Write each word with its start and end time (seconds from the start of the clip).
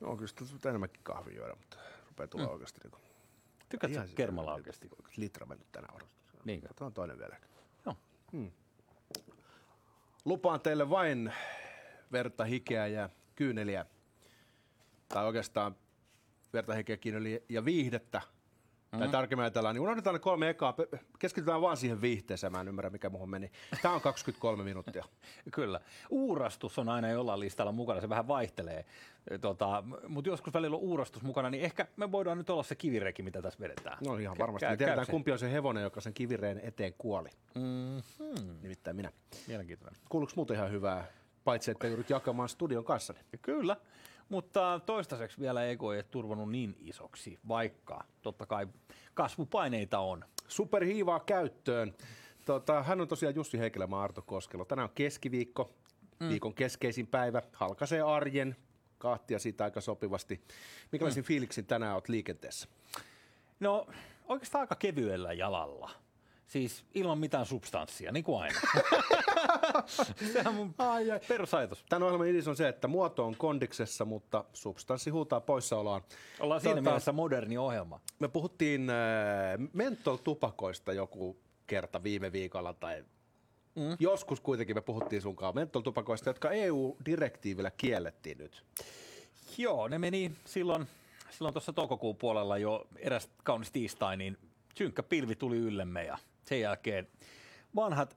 Joo, 0.00 0.16
kyllä 0.16 0.28
sitä 0.28 0.44
pitää 0.52 0.70
enemmänkin 0.70 1.00
kahvia 1.02 1.36
juoda, 1.36 1.54
mutta 1.56 1.76
rupeaa 2.08 2.26
tulla 2.26 2.46
mm. 2.46 2.52
oikeasti 2.52 2.80
niin 2.84 3.02
Tykkäätkö 3.68 3.96
Ihan 3.96 4.08
sä 4.08 4.14
kermalla 4.14 4.54
oikeasti? 4.54 4.90
Litra 5.16 5.46
mennyt 5.46 5.72
tänään 5.72 5.94
odotus. 5.94 6.18
Niinkö? 6.44 6.66
Otetaan 6.70 6.92
toinen 6.92 7.18
vielä. 7.18 7.36
Joo. 7.86 7.96
Lupaan 10.24 10.60
teille 10.60 10.90
vain 10.90 11.32
verta, 12.12 12.44
hikeä 12.44 12.86
ja 12.86 13.08
kyyneliä. 13.36 13.86
Tai 15.08 15.26
oikeastaan 15.26 15.76
verta, 16.52 16.74
hikeä, 16.74 16.96
kyyneliä 16.96 17.38
ja 17.48 17.64
viihdettä. 17.64 18.22
Mm-hmm. 18.92 18.98
Tai 18.98 19.08
tarkemmin 19.08 19.42
ajatellaan, 19.42 19.74
niin 19.74 19.82
unohdetaan 19.82 20.14
ne 20.14 20.18
kolme 20.20 20.48
ekaa. 20.48 20.74
Keskitytään 21.18 21.60
vaan 21.60 21.76
siihen 21.76 22.00
viihteeseen. 22.00 22.52
Mä 22.52 22.60
en 22.60 22.68
ymmärrä, 22.68 22.90
mikä 22.90 23.10
muuhun 23.10 23.30
meni. 23.30 23.50
Tämä 23.82 23.94
on 23.94 24.00
23 24.00 24.64
minuuttia. 24.64 25.04
Kyllä. 25.54 25.80
Uurastus 26.10 26.78
on 26.78 26.88
aina 26.88 27.08
jollain 27.10 27.40
listalla 27.40 27.72
mukana, 27.72 28.00
se 28.00 28.08
vähän 28.08 28.28
vaihtelee. 28.28 28.84
Tota, 29.40 29.84
mutta 30.08 30.30
joskus 30.30 30.54
välillä 30.54 30.76
on 30.76 30.82
uurastus 30.82 31.22
mukana, 31.22 31.50
niin 31.50 31.64
ehkä 31.64 31.86
me 31.96 32.12
voidaan 32.12 32.38
nyt 32.38 32.50
olla 32.50 32.62
se 32.62 32.74
kivireki, 32.74 33.22
mitä 33.22 33.42
tässä 33.42 33.60
vedetään. 33.60 33.98
No 34.06 34.16
ihan 34.16 34.36
Kä- 34.36 34.40
varmasti. 34.40 34.60
käy- 34.64 34.72
Me 34.72 34.76
tiedetään, 34.76 35.06
käy 35.06 35.12
kumpi 35.12 35.32
on 35.32 35.38
se 35.38 35.52
hevonen, 35.52 35.82
joka 35.82 36.00
sen 36.00 36.14
kivireen 36.14 36.60
eteen 36.64 36.94
kuoli. 36.98 37.28
Mm-hmm. 37.54 38.58
Nimittäin 38.62 38.96
minä. 38.96 39.12
Mielenkiintoinen. 39.48 40.00
Kuuluuko 40.08 40.32
muuten 40.36 40.56
ihan 40.56 40.70
hyvää, 40.70 41.06
paitsi 41.48 41.70
että 41.70 41.86
joudut 41.86 42.10
jakamaan 42.10 42.48
studion 42.48 42.84
kanssani? 42.84 43.18
Kyllä, 43.42 43.76
mutta 44.28 44.80
toistaiseksi 44.86 45.40
vielä 45.40 45.64
ego 45.64 45.92
ei 45.92 45.96
ole 45.96 46.02
turvannut 46.02 46.50
niin 46.50 46.76
isoksi, 46.80 47.38
vaikka 47.48 48.04
totta 48.22 48.46
kai 48.46 48.66
kasvupaineita 49.14 49.98
on. 49.98 50.24
Superhiivaa 50.48 51.20
käyttöön. 51.20 51.94
Tota, 52.44 52.82
hän 52.82 53.00
on 53.00 53.08
tosiaan 53.08 53.34
Jussi 53.34 53.58
Heikelä, 53.58 53.88
Arto 53.92 54.22
Koskelo. 54.22 54.64
Tänään 54.64 54.88
on 54.88 54.94
keskiviikko, 54.94 55.70
mm. 56.20 56.28
viikon 56.28 56.54
keskeisin 56.54 57.06
päivä. 57.06 57.42
Halkaisee 57.52 58.00
arjen, 58.00 58.56
kahtia 58.98 59.38
siitä 59.38 59.64
aika 59.64 59.80
sopivasti. 59.80 60.40
Minkälaisin 60.92 61.22
mm. 61.22 61.26
fiiliksin 61.26 61.66
tänään 61.66 61.94
olet 61.94 62.08
liikenteessä? 62.08 62.68
No 63.60 63.86
oikeastaan 64.28 64.60
aika 64.60 64.74
kevyellä 64.74 65.32
jalalla. 65.32 65.90
Siis 66.48 66.84
ilman 66.94 67.18
mitään 67.18 67.46
substanssia, 67.46 68.12
niin 68.12 68.24
kuin 68.24 68.42
aina. 68.42 68.60
Sehän 70.32 70.46
on 70.46 70.54
mun 70.54 70.74
Ai, 70.78 71.10
ai. 71.10 71.20
perusajatus. 71.28 71.84
Tämän 71.88 72.02
ohjelman 72.02 72.26
idis 72.26 72.48
on 72.48 72.56
se, 72.56 72.68
että 72.68 72.88
muoto 72.88 73.26
on 73.26 73.36
kondiksessa, 73.36 74.04
mutta 74.04 74.44
substanssi 74.52 75.10
huutaa 75.10 75.40
poissaoloaan. 75.40 76.02
Ollaan 76.40 76.60
siinä 76.60 76.74
Tota, 76.74 76.90
mielessä 76.90 77.12
moderni 77.12 77.58
ohjelma. 77.58 78.00
Me 78.18 78.28
puhuttiin 78.28 78.90
äh, 78.90 78.96
mentol-tupakoista 79.72 80.92
joku 80.92 81.36
kerta 81.66 82.02
viime 82.02 82.32
viikolla 82.32 82.72
tai 82.72 83.04
mm. 83.74 83.96
joskus 83.98 84.40
kuitenkin 84.40 84.76
me 84.76 84.80
puhuttiin 84.80 85.22
sunkaan 85.22 85.54
mentol-tupakoista, 85.54 86.30
jotka 86.30 86.50
EU-direktiivillä 86.50 87.70
kiellettiin 87.70 88.38
nyt. 88.38 88.64
Joo, 89.58 89.88
ne 89.88 89.98
meni 89.98 90.32
silloin, 90.44 90.86
silloin 91.30 91.54
tuossa 91.54 91.72
toukokuun 91.72 92.16
puolella 92.16 92.58
jo 92.58 92.86
eräs 92.96 93.30
kaunis 93.44 93.70
tiistai, 93.70 94.16
niin 94.16 94.38
synkkä 94.78 95.02
pilvi 95.02 95.34
tuli 95.34 95.56
yllemme 95.56 96.04
ja 96.04 96.18
sen 96.48 96.60
jälkeen 96.60 97.08
vanhat 97.76 98.14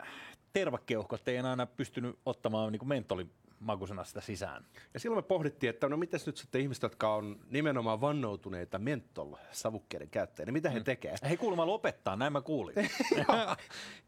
tervakeuhkot 0.54 1.28
ei 1.28 1.38
enää 1.38 1.66
pystynyt 1.66 2.20
ottamaan 2.26 2.72
niin 2.72 2.88
mentolin 2.88 3.32
makusena 3.62 4.04
sitä 4.04 4.22
sisään. 4.22 4.66
Ja 4.94 5.00
silloin 5.00 5.18
me 5.18 5.28
pohdittiin, 5.28 5.70
että 5.70 5.90
no 5.90 5.98
mitäs 5.98 6.26
nyt 6.26 6.38
sitten 6.38 6.62
ihmiset, 6.62 6.84
jotka 6.84 7.16
on 7.16 7.40
nimenomaan 7.50 8.02
vannoutuneita 8.02 8.80
mentol-savukkeiden 8.80 10.10
käyttäjiä, 10.10 10.46
niin 10.46 10.54
mitä 10.54 10.70
he 10.70 10.80
tekee? 10.80 11.16
Hei 11.30 11.38
kuulemma 11.38 11.66
lopettaa, 11.66 12.16
näin 12.16 12.34
mä 12.34 12.42
kuulin. 12.42 12.76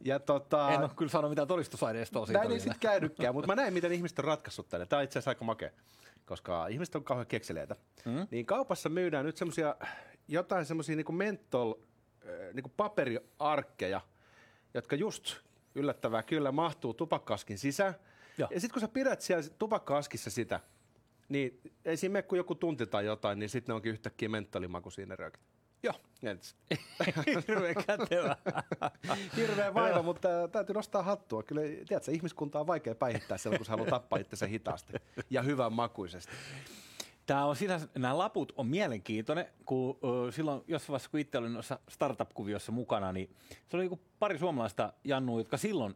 Ja 0.06 0.20
tota, 0.20 0.72
en 0.72 0.82
ole 0.82 0.90
kyllä 0.96 1.12
saanut 1.12 1.32
mitään 1.32 1.48
todistusaineistoa 1.48 2.26
siitä 2.26 2.40
näin 2.40 2.52
ei 2.52 2.60
sitten 2.60 2.80
käynytkään, 2.80 3.34
mutta 3.34 3.48
mä 3.48 3.56
näin, 3.56 3.74
miten 3.74 3.92
ihmiset 3.92 4.20
on 4.20 4.26
ratkaissut 4.26 4.70
tänne. 4.70 4.86
Tämä 4.86 4.98
on 4.98 5.04
itse 5.04 5.20
asiassa 5.20 5.32
aika 5.32 5.46
makea, 5.46 5.70
koska 6.26 6.68
ihmiset 6.68 6.96
on 6.96 7.04
kauhean 7.04 7.28
kekseliäitä. 7.28 7.76
Mm. 8.06 8.28
Niin 8.32 8.46
kaupassa 8.46 8.90
myydään 8.90 9.26
nyt 9.26 9.38
semmosia, 9.38 9.76
jotain 10.28 10.66
semmoisia 10.66 10.96
niin 10.96 11.16
mentol, 11.16 11.74
niin 12.54 12.74
paperiarkkeja, 12.78 14.02
jotka 14.74 14.96
just 14.96 15.36
yllättävää 15.76 16.24
kyllä 16.24 16.52
mahtuu 16.52 16.94
tupakkaskin 16.94 17.58
sisään. 17.58 17.94
Joo. 18.38 18.50
Ja 18.52 18.60
sitten 18.60 18.74
kun 18.74 18.82
sä 18.82 18.88
pidät 18.88 19.22
siellä 19.22 19.44
tupakka-askissa 19.60 20.30
sitä, 20.30 20.60
niin 21.30 21.62
ei 21.86 21.98
siinä 21.98 22.14
mene 22.14 22.24
kuin 22.24 22.38
joku 22.38 22.56
tunti 22.56 22.86
tai 22.88 23.06
jotain, 23.06 23.40
niin 23.40 23.50
sitten 23.50 23.74
ne 23.74 23.76
onkin 23.76 23.92
yhtäkkiä 23.92 24.30
mentolimaku 24.30 24.90
siinä 24.90 25.16
röökit. 25.16 25.42
Joo. 25.84 25.94
Et- 26.24 26.56
Hirveän 27.48 27.76
kätevä. 27.88 28.38
Hirveä 29.38 29.74
vaiva, 29.74 30.02
mutta 30.04 30.30
täytyy 30.52 30.76
nostaa 30.76 31.04
hattua. 31.04 31.44
Kyllä, 31.44 31.62
tiedätkö, 31.88 32.12
ihmiskunta 32.12 32.60
on 32.60 32.68
vaikea 32.68 32.96
päihittää 32.96 33.38
silloin, 33.38 33.60
kun 33.60 33.66
se 33.66 33.70
haluaa 33.70 33.90
tappaa 33.90 34.20
itsensä 34.20 34.48
hitaasti 34.48 34.94
ja 35.30 35.42
hyvän 35.42 35.74
makuisesti. 35.74 36.32
Tämä 37.26 37.46
on 37.46 37.56
sinänsä, 37.56 37.88
nämä 37.96 38.18
laput 38.18 38.54
on 38.58 38.68
mielenkiintoinen, 38.68 39.46
kun 39.66 40.00
silloin 40.32 40.64
jossain 40.68 40.92
vaiheessa, 40.92 41.10
kun 41.10 41.20
itse 41.20 41.38
olin 41.38 41.54
noissa 41.54 41.80
startup-kuviossa 41.90 42.72
mukana, 42.72 43.12
niin 43.12 43.36
se 43.70 43.78
oli 43.78 43.84
joku 43.84 44.00
pari 44.20 44.40
suomalaista 44.40 44.94
jannua, 45.04 45.40
jotka 45.40 45.58
silloin 45.58 45.96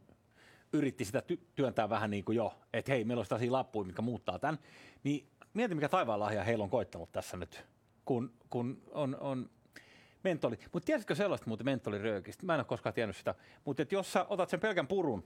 yritti 0.74 1.06
sitä 1.06 1.24
ty- 1.32 1.46
työntää 1.56 1.90
vähän 1.90 2.10
niin 2.10 2.26
kuin 2.26 2.36
jo, 2.36 2.54
että 2.74 2.92
hei, 2.92 3.04
meillä 3.04 3.22
on 3.22 3.28
tällaisia 3.28 3.52
lappuja, 3.52 3.86
mitkä 3.86 4.02
muuttaa 4.02 4.40
tämän. 4.40 4.60
Niin 5.04 5.28
mieti, 5.54 5.76
mikä 5.76 5.90
taivaan 5.90 6.20
lahja 6.20 6.44
heillä 6.44 6.64
on 6.64 6.70
koittanut 6.70 7.12
tässä 7.12 7.38
nyt, 7.38 7.66
kun, 8.06 8.34
kun 8.50 8.82
on, 8.92 9.18
on 9.20 9.50
mentoli. 10.24 10.60
Mutta 10.74 10.86
tiesitkö 10.86 11.16
sellaista 11.16 11.48
muuten 11.48 11.66
mentoliröökistä? 11.66 12.46
Mä 12.46 12.54
en 12.54 12.60
ole 12.60 12.66
koskaan 12.66 12.94
tiennyt 12.94 13.18
sitä. 13.18 13.36
Mutta 13.66 13.86
jos 13.92 14.14
sä 14.14 14.26
otat 14.30 14.50
sen 14.50 14.60
pelkän 14.60 14.88
purun 14.88 15.24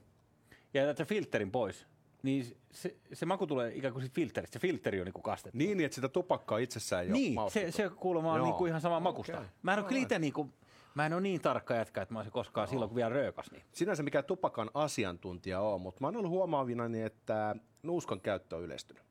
ja 0.74 0.80
jätät 0.80 0.96
sen 0.96 1.06
filterin 1.06 1.50
pois, 1.50 1.86
niin 2.22 2.56
se, 2.70 2.96
se 3.12 3.26
maku 3.26 3.46
tulee 3.46 3.72
ikään 3.74 3.92
kuin 3.92 4.02
siitä 4.02 4.14
filteristä. 4.14 4.52
Se 4.52 4.58
filteri 4.58 5.00
on 5.00 5.04
niin 5.04 5.12
kuin 5.12 5.22
kastettu. 5.22 5.58
Niin, 5.58 5.80
että 5.80 5.94
sitä 5.94 6.08
tupakkaa 6.08 6.58
itsessään 6.58 7.02
ei 7.02 7.10
ole 7.10 7.18
Niin, 7.18 7.36
se, 7.48 7.70
se 7.70 7.90
kuulemma 7.96 8.32
on 8.32 8.38
Joo. 8.38 8.46
niin 8.46 8.54
kuin 8.54 8.68
ihan 8.68 8.80
sama 8.80 9.00
makusta. 9.00 9.36
Okei. 9.36 9.48
Mä 9.62 9.72
en 9.72 9.78
ole 9.78 9.88
kyllä 9.88 10.02
itse 10.02 10.18
niin 10.18 10.32
kuin, 10.32 10.52
mä 10.94 11.06
en 11.06 11.12
ole 11.12 11.20
niin 11.20 11.40
tarkka 11.40 11.74
jätkä, 11.74 12.02
että 12.02 12.14
mä 12.14 12.18
olisin 12.18 12.32
koskaan 12.32 12.68
silloin, 12.68 12.88
kun 12.88 12.96
vielä 12.96 13.08
röökas. 13.08 13.50
Niin. 13.50 13.62
Sinänsä 13.72 14.02
mikä 14.02 14.22
tupakan 14.22 14.70
asiantuntija 14.74 15.60
on, 15.60 15.80
mutta 15.80 16.00
mä 16.00 16.06
oon 16.06 16.16
ollut 16.16 16.30
huomaavina, 16.30 16.88
niin 16.88 17.06
että 17.06 17.56
nuuskan 17.82 18.20
käyttö 18.20 18.56
on 18.56 18.62
yleistynyt. 18.62 19.02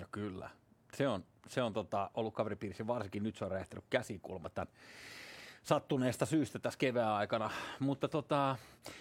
No 0.00 0.06
kyllä. 0.12 0.50
Se 0.94 1.08
on, 1.08 1.24
se 1.48 1.62
on 1.62 1.72
tota, 1.72 2.10
ollut 2.14 2.34
kaveripiirissä, 2.34 2.86
varsinkin 2.86 3.22
nyt 3.22 3.36
se 3.36 3.44
on 3.44 3.50
räjähtänyt 3.50 3.84
käsikulma 3.90 4.48
tämän 4.48 4.74
sattuneesta 5.62 6.26
syystä 6.26 6.58
tässä 6.58 6.78
kevään 6.78 7.12
aikana. 7.12 7.50
Mutta 7.80 8.08
tota, 8.08 8.56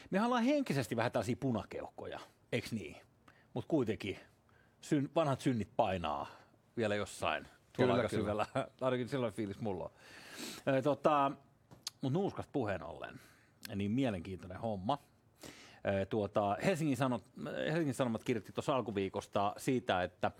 me 0.09 0.25
ollaan 0.25 0.43
henkisesti 0.43 0.95
vähän 0.95 1.11
tällaisia 1.11 1.35
punakeuhkoja, 1.39 2.19
eikö 2.51 2.67
niin? 2.71 2.97
Mutta 3.53 3.67
kuitenkin 3.69 4.17
syn, 4.81 5.09
vanhat 5.15 5.41
synnit 5.41 5.69
painaa 5.75 6.27
vielä 6.77 6.95
jossain 6.95 7.43
tuolla 7.43 7.93
Kyllä, 7.93 7.93
aika 7.93 8.09
kyllä. 8.09 8.21
syvällä. 8.23 8.45
Ainakin 8.81 9.09
silloin 9.09 9.33
fiilis 9.33 9.59
mulla 9.59 9.83
on. 9.83 9.91
Ö, 10.67 10.81
Tota, 10.81 11.31
mutta 12.01 12.19
nuuskasta 12.19 12.49
puheen 12.53 12.83
ollen, 12.83 13.19
niin 13.75 13.91
mielenkiintoinen 13.91 14.57
homma. 14.59 14.97
Ö, 16.01 16.05
Tuota, 16.05 16.57
Helsingin, 16.65 16.97
Sanot, 16.97 17.23
Helsingin 17.67 17.93
Sanomat 17.93 18.23
kirjoitti 18.23 18.51
tuossa 18.51 18.75
alkuviikosta 18.75 19.53
siitä, 19.57 20.03
että 20.03 20.31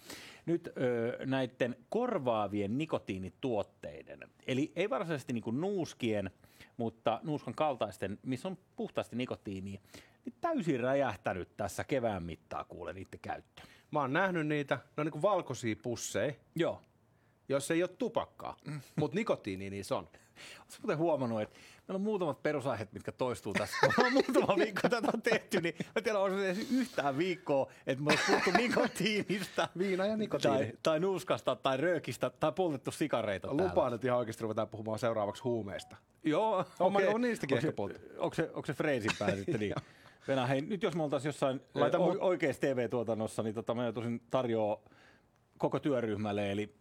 nyt 0.46 0.70
ö, 0.78 1.18
näiden 1.26 1.76
korvaavien 1.90 2.78
nikotiinituotteiden, 2.78 4.20
eli 4.48 4.72
ei 4.76 4.90
varsinaisesti 4.90 5.34
niin 5.34 5.44
kuin 5.44 5.62
nuuskien, 5.62 6.32
mutta 6.78 7.20
nuuskan 7.24 7.54
kaltaisten, 7.56 8.20
missä 8.24 8.48
on 8.48 8.58
puhtaasti 8.76 9.16
nikotiinia, 9.16 9.82
niin 10.26 10.36
täysin 10.42 10.80
räjähtänyt 10.80 11.58
tässä 11.58 11.84
kevään 11.84 12.24
mittaa 12.24 12.64
kuulen 12.64 12.96
niiden 12.96 13.20
käyttö. 13.22 13.62
Mä 13.92 14.00
oon 14.00 14.14
nähnyt 14.14 14.48
niitä, 14.48 14.76
ne 14.76 14.82
on 15.02 15.06
niin 15.06 15.12
kuin 15.12 15.22
valkoisia 15.22 15.76
pusseja, 15.84 16.34
Joo. 16.56 16.82
jos 17.50 17.72
ei 17.72 17.84
ole 17.84 17.90
tupakkaa, 17.98 18.58
mutta 18.96 19.16
nikotiini 19.16 19.70
niissä 19.70 19.96
on. 19.98 20.08
Oletko 20.60 20.78
muuten 20.82 20.98
huomannut, 20.98 21.42
että 21.42 21.60
meillä 21.88 21.96
on 21.96 22.02
muutamat 22.02 22.44
perusaiheet, 22.44 22.94
mitkä 22.94 23.12
toistuu 23.12 23.54
tässä. 23.54 23.78
Kun 23.96 24.06
on 24.06 24.14
muutama 24.14 24.56
viikko 24.58 24.90
tätä 24.90 25.08
on 25.14 25.22
tehty, 25.22 25.62
niin 25.62 25.76
mä 25.96 26.02
tiedän, 26.02 26.22
on 26.22 26.44
edes 26.44 26.72
yhtään 26.72 27.18
viikkoa, 27.18 27.72
että 27.88 28.04
me 28.04 28.10
olisi 28.10 28.24
puhuttu 28.28 28.52
nikotiinista. 28.64 29.68
Viina 29.78 30.06
ja 30.06 30.18
nikotiini. 30.18 30.58
Tai, 30.58 30.72
tai 30.84 31.00
nuuskasta, 31.00 31.56
tai 31.56 31.78
röökistä, 31.78 32.30
tai 32.30 32.52
poltettu 32.52 32.92
sikareita 32.92 33.48
täällä. 33.48 33.64
Lupaan, 33.64 33.94
että 33.94 34.08
ihan 34.08 34.20
oikeasti 34.20 34.44
ruvetaan 34.44 34.68
puhumaan 34.68 35.00
seuraavaksi 35.00 35.44
huumeista. 35.44 35.96
Joo, 36.24 36.66
On- 36.80 36.96
okei. 36.96 37.08
on 37.08 37.22
niistäkin 37.22 37.58
Onko 37.68 37.88
ehkä 37.88 38.00
se-. 38.00 38.20
Onko 38.20 38.34
se, 38.34 38.44
onko 38.54 38.66
se 38.66 38.74
freesin 38.74 39.12
pää 39.20 39.36
sitten 39.36 39.60
niin? 39.60 39.74
Venä, 40.28 40.48
hei, 40.48 40.62
nyt 40.62 40.84
jos 40.84 40.96
me 40.96 41.04
oltaisiin 41.04 41.30
jossain 41.30 41.62
Laita 41.74 41.98
mu- 41.98 42.18
oikeassa 42.20 42.62
TV-tuotannossa, 42.62 43.44
niin 43.44 43.56
tota, 43.56 43.76
mä 43.76 43.84
joutuisin 43.84 44.22
tarjoaa 44.32 44.78
koko 45.58 45.80
työryhmälle, 45.80 46.52
eli 46.52 46.76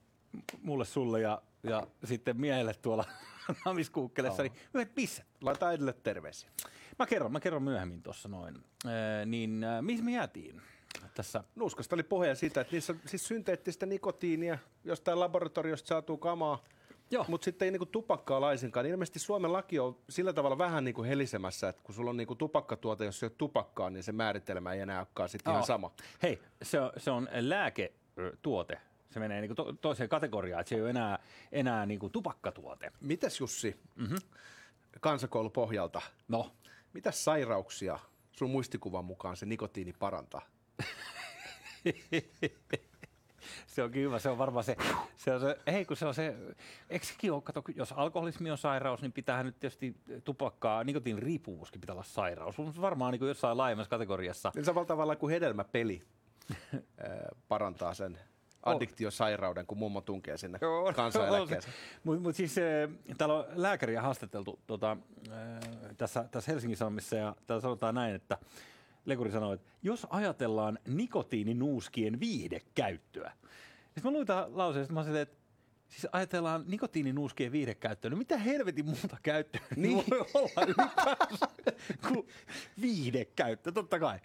mulle, 0.62 0.84
sulle 0.84 1.20
ja, 1.20 1.42
ja 1.62 1.86
sitten 2.04 2.40
miehelle 2.40 2.74
tuolla 2.74 3.04
namiskuukkelessa, 3.64 4.42
niin 4.42 4.52
yhdet 4.74 4.94
pisset. 4.94 5.26
Laita 5.40 5.68
äidille 5.68 5.92
terveisiä. 5.92 6.50
Mä 6.98 7.06
kerron, 7.06 7.32
mä 7.32 7.40
kerron 7.40 7.62
myöhemmin 7.62 8.02
tuossa 8.02 8.28
noin. 8.28 8.54
Ee, 8.86 9.26
niin 9.26 9.64
äh, 9.64 9.82
missä 9.82 10.04
me 10.04 10.12
jäätiin 10.12 10.62
tässä? 11.14 11.44
Nuuskasta 11.54 11.96
oli 11.96 12.02
pohja 12.02 12.34
siitä, 12.34 12.60
että 12.60 12.72
niissä 12.72 12.94
siis 13.06 13.28
synteettistä 13.28 13.86
nikotiinia, 13.86 14.58
jostain 14.84 15.20
laboratoriosta 15.20 15.88
saatu 15.88 16.16
kamaa, 16.16 16.64
Joo. 17.10 17.24
mutta 17.28 17.44
sitten 17.44 17.66
ei 17.66 17.72
niinku 17.72 17.86
tupakkaa 17.86 18.40
laisinkaan. 18.40 18.84
Niin 18.84 18.92
ilmeisesti 18.92 19.18
Suomen 19.18 19.52
laki 19.52 19.78
on 19.78 19.98
sillä 20.08 20.32
tavalla 20.32 20.58
vähän 20.58 20.84
niinku 20.84 21.02
helisemässä, 21.02 21.68
että 21.68 21.82
kun 21.82 21.94
sulla 21.94 22.10
on 22.10 22.16
niinku 22.16 22.34
tupakkatuote, 22.34 23.04
jos 23.04 23.22
ei 23.22 23.26
ole 23.26 23.32
tupakkaa, 23.38 23.90
niin 23.90 24.02
se 24.02 24.12
määritelmä 24.12 24.72
ei 24.72 24.80
enää 24.80 24.98
olekaan 24.98 25.28
sitten 25.28 25.52
ihan 25.52 25.66
sama. 25.66 25.90
Hei, 26.22 26.42
se 26.62 26.80
on, 26.80 26.92
se 26.96 27.10
on 27.10 27.28
lääketuote. 27.40 28.80
Se 29.10 29.20
menee 29.20 29.40
niin 29.40 29.54
to- 29.54 29.72
toiseen 29.72 30.08
kategoriaan, 30.08 30.60
että 30.60 30.68
se 30.68 30.74
ei 30.74 30.80
ole 30.80 30.90
enää, 30.90 31.18
enää 31.52 31.86
niin 31.86 32.00
kuin 32.00 32.12
tupakkatuote. 32.12 32.92
Mitäs 33.00 33.40
Jussi, 33.40 33.76
mm-hmm. 33.96 34.18
kansakoulupohjalta, 35.00 36.02
No, 36.28 36.52
mitä 36.92 37.10
sairauksia 37.10 37.98
sun 38.32 38.50
muistikuvan 38.50 39.04
mukaan 39.04 39.36
se 39.36 39.46
nikotiini 39.46 39.92
parantaa? 39.92 40.42
se 43.66 43.82
on 43.82 43.94
hyvä, 43.94 44.18
se 44.18 44.28
on 44.28 44.38
varmaan 44.38 44.64
se, 44.64 44.76
se, 45.16 45.34
on 45.34 45.40
se 45.40 45.58
ei 45.66 45.84
kun 45.84 45.96
se 45.96 46.06
on 46.06 46.14
se, 46.14 46.36
eikö 46.90 47.06
sekin 47.06 47.32
ole, 47.32 47.42
kato, 47.42 47.62
jos 47.74 47.92
alkoholismi 47.92 48.50
on 48.50 48.58
sairaus, 48.58 49.02
niin 49.02 49.12
pitää 49.12 49.42
nyt 49.42 49.60
tietysti 49.60 49.96
tupakkaa, 50.24 50.84
nikotiinin 50.84 51.22
riippuvuuskin 51.22 51.80
pitää 51.80 51.94
olla 51.94 52.02
sairaus. 52.02 52.58
On 52.58 52.72
varmaan 52.80 53.12
niin 53.12 53.28
jossain 53.28 53.58
laajemmassa 53.58 53.90
kategoriassa. 53.90 54.52
Niin 54.54 54.64
samalla 54.64 54.86
tavalla 54.86 55.16
kuin 55.16 55.30
hedelmäpeli 55.30 56.02
parantaa 57.48 57.94
sen 57.94 58.18
addiktiosairauden, 58.62 59.66
kun 59.66 59.78
mummo 59.78 60.00
tunkee 60.00 60.36
sinne 60.36 60.58
kansaneläkkeeseen. 60.96 61.74
Mutta 62.04 62.22
mut 62.22 62.36
siis 62.36 62.54
täällä 63.18 63.34
on 63.34 63.44
lääkäriä 63.54 64.02
haastateltu 64.02 64.60
tota, 64.66 64.96
tässä, 65.98 66.24
tässä 66.30 66.52
Helsingin 66.52 66.76
Sanomissa 66.76 67.16
ja 67.16 67.36
täällä 67.46 67.60
sanotaan 67.60 67.94
näin, 67.94 68.14
että 68.14 68.38
Lekuri 69.04 69.30
sanoi, 69.30 69.54
että 69.54 69.70
jos 69.82 70.06
ajatellaan 70.10 70.78
nikotiininuuskien 70.88 72.20
viihdekäyttöä. 72.20 73.32
Sitten 73.84 74.04
mä 74.04 74.10
luin 74.10 74.26
tämän 74.26 74.58
lauseen, 74.58 74.82
että 74.82 74.94
mä 74.94 75.02
sanoin, 75.02 75.22
että 75.22 75.36
siis 75.88 76.06
ajatellaan 76.12 76.64
nikotiininuuskien 76.66 77.52
viihdekäyttöä, 77.52 78.10
no 78.10 78.16
mitä 78.16 78.38
helvetin 78.38 78.84
muuta 78.84 79.16
käyttöä 79.22 79.60
niin. 79.76 80.04
voi 80.10 80.26
olla 80.34 80.66
ylipäänsä 80.66 81.48
kuin 82.08 82.28
viihdekäyttö, 82.80 83.72
totta 83.72 83.98
kai. 83.98 84.18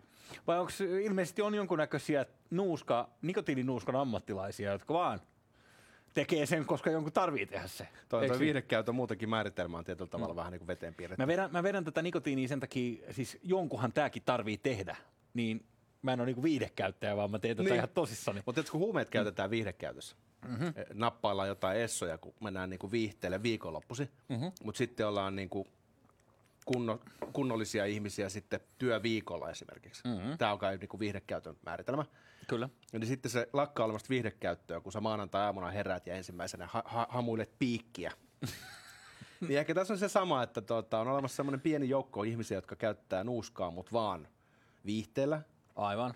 Vai 0.48 0.60
onko 0.60 0.72
ilmeisesti 1.04 1.42
on 1.42 1.56
jonkunnäköisiä 1.56 2.26
nuuska, 2.52 3.10
nikotiininuuskan 3.22 3.96
ammattilaisia, 3.96 4.72
jotka 4.72 4.94
vaan 4.94 5.22
tekee 6.16 6.46
sen, 6.46 6.66
koska 6.66 6.90
jonkun 6.90 7.14
tarvii 7.14 7.46
tehdä 7.46 7.68
se. 7.68 7.88
Toi, 8.10 8.22
toi 8.22 8.30
niin? 8.30 8.40
viihdekäytön 8.40 8.96
muutenkin 8.96 9.30
määritelmä 9.30 9.78
on 9.78 9.84
tietyllä 9.84 10.10
tavalla 10.10 10.34
mm. 10.34 10.38
vähän 10.38 10.52
niin 10.52 10.60
kuin 10.60 10.68
veteen 10.68 10.96
piirretty. 10.96 11.24
Mä 11.24 11.28
vedän, 11.28 11.52
mä 11.52 11.64
vedän 11.64 11.84
tätä 11.84 12.02
nikotiinia 12.02 12.48
sen 12.48 12.60
takia, 12.60 13.14
siis 13.14 13.38
jonkunhan 13.44 13.94
tääkin 13.94 14.24
tarvii 14.26 14.58
tehdä, 14.58 14.96
niin 15.34 15.66
mä 16.02 16.14
en 16.14 16.20
ole 16.20 16.26
niinku 16.26 16.44
viihdekäyttäjä, 16.44 17.16
vaan 17.16 17.32
mä 17.32 17.40
teen 17.40 17.58
tätä 17.58 17.64
Niin. 17.64 17.70
niin. 17.70 17.78
ihan 17.78 17.90
tosissani. 17.94 18.42
Mutta 18.46 18.64
kun 18.72 18.80
huumeet 18.80 19.10
käytetään 19.10 19.50
viihdekäytössä, 19.50 20.16
mm-hmm. 20.48 20.74
nappaillaan 20.94 21.48
jotain 21.48 21.78
essoja, 21.78 22.18
kun 22.18 22.34
mennään 22.40 22.70
niinku 22.70 22.92
viihteelle 22.92 23.44
viikonloppusi, 23.44 24.10
mm-hmm. 24.30 24.52
mutta 24.64 24.78
sitten 24.78 25.08
ollaan 25.08 25.36
niinku 25.36 25.68
kunno, 26.66 27.00
kunnollisia 27.34 27.86
ihmisiä 27.86 28.30
sitten 28.30 28.60
työviikolla 28.78 29.50
esimerkiksi. 29.50 30.08
Mm-hmm. 30.08 30.38
Tämä 30.38 30.52
on 30.52 30.60
kai 30.60 30.78
niinku 30.78 31.00
viihdekäytön 31.00 31.56
määritelmä. 31.66 32.06
Kyllä. 32.48 32.70
Ja 32.94 33.00
niin 33.00 33.08
sitten 33.08 33.32
se 33.32 33.50
lakkaa 33.54 33.86
olemasta 33.86 34.10
viihdekäyttöä, 34.10 34.80
kun 34.80 34.92
sä 34.92 35.02
maanantai-aamuna 35.02 35.72
heräät 35.72 36.08
ja 36.08 36.16
ensimmäisenä 36.16 36.68
ha- 36.72 36.84
ha- 36.86 37.08
hamuilet 37.10 37.60
piikkiä. 37.60 38.12
niin 39.48 39.60
ehkä 39.60 39.76
tässä 39.76 39.94
on 39.94 40.00
se 40.00 40.08
sama, 40.10 40.44
että 40.44 40.62
tota, 40.62 41.00
on 41.00 41.08
olemassa 41.08 41.36
semmoinen 41.36 41.62
pieni 41.62 41.90
joukko 41.90 42.24
ihmisiä, 42.24 42.58
jotka 42.58 42.76
käyttää 42.76 43.24
nuuskaa, 43.24 43.72
mutta 43.72 43.92
vaan 43.92 44.28
viihteellä. 44.86 45.42
Aivan. 45.76 46.14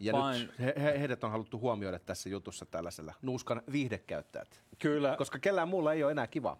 Ja 0.00 0.12
Vain- 0.12 0.40
nyt 0.40 0.58
he, 0.58 0.74
he, 0.76 0.98
heidät 0.98 1.24
on 1.24 1.30
haluttu 1.30 1.60
huomioida 1.60 1.98
tässä 1.98 2.28
jutussa 2.28 2.66
tällaisella 2.66 3.14
nuuskan 3.22 3.62
viihdekäyttäjät. 3.72 4.62
Kyllä. 4.78 5.14
Koska 5.18 5.38
kellään 5.38 5.68
muulla 5.68 5.92
ei 5.92 6.04
ole 6.04 6.12
enää 6.12 6.26
kiva. 6.26 6.56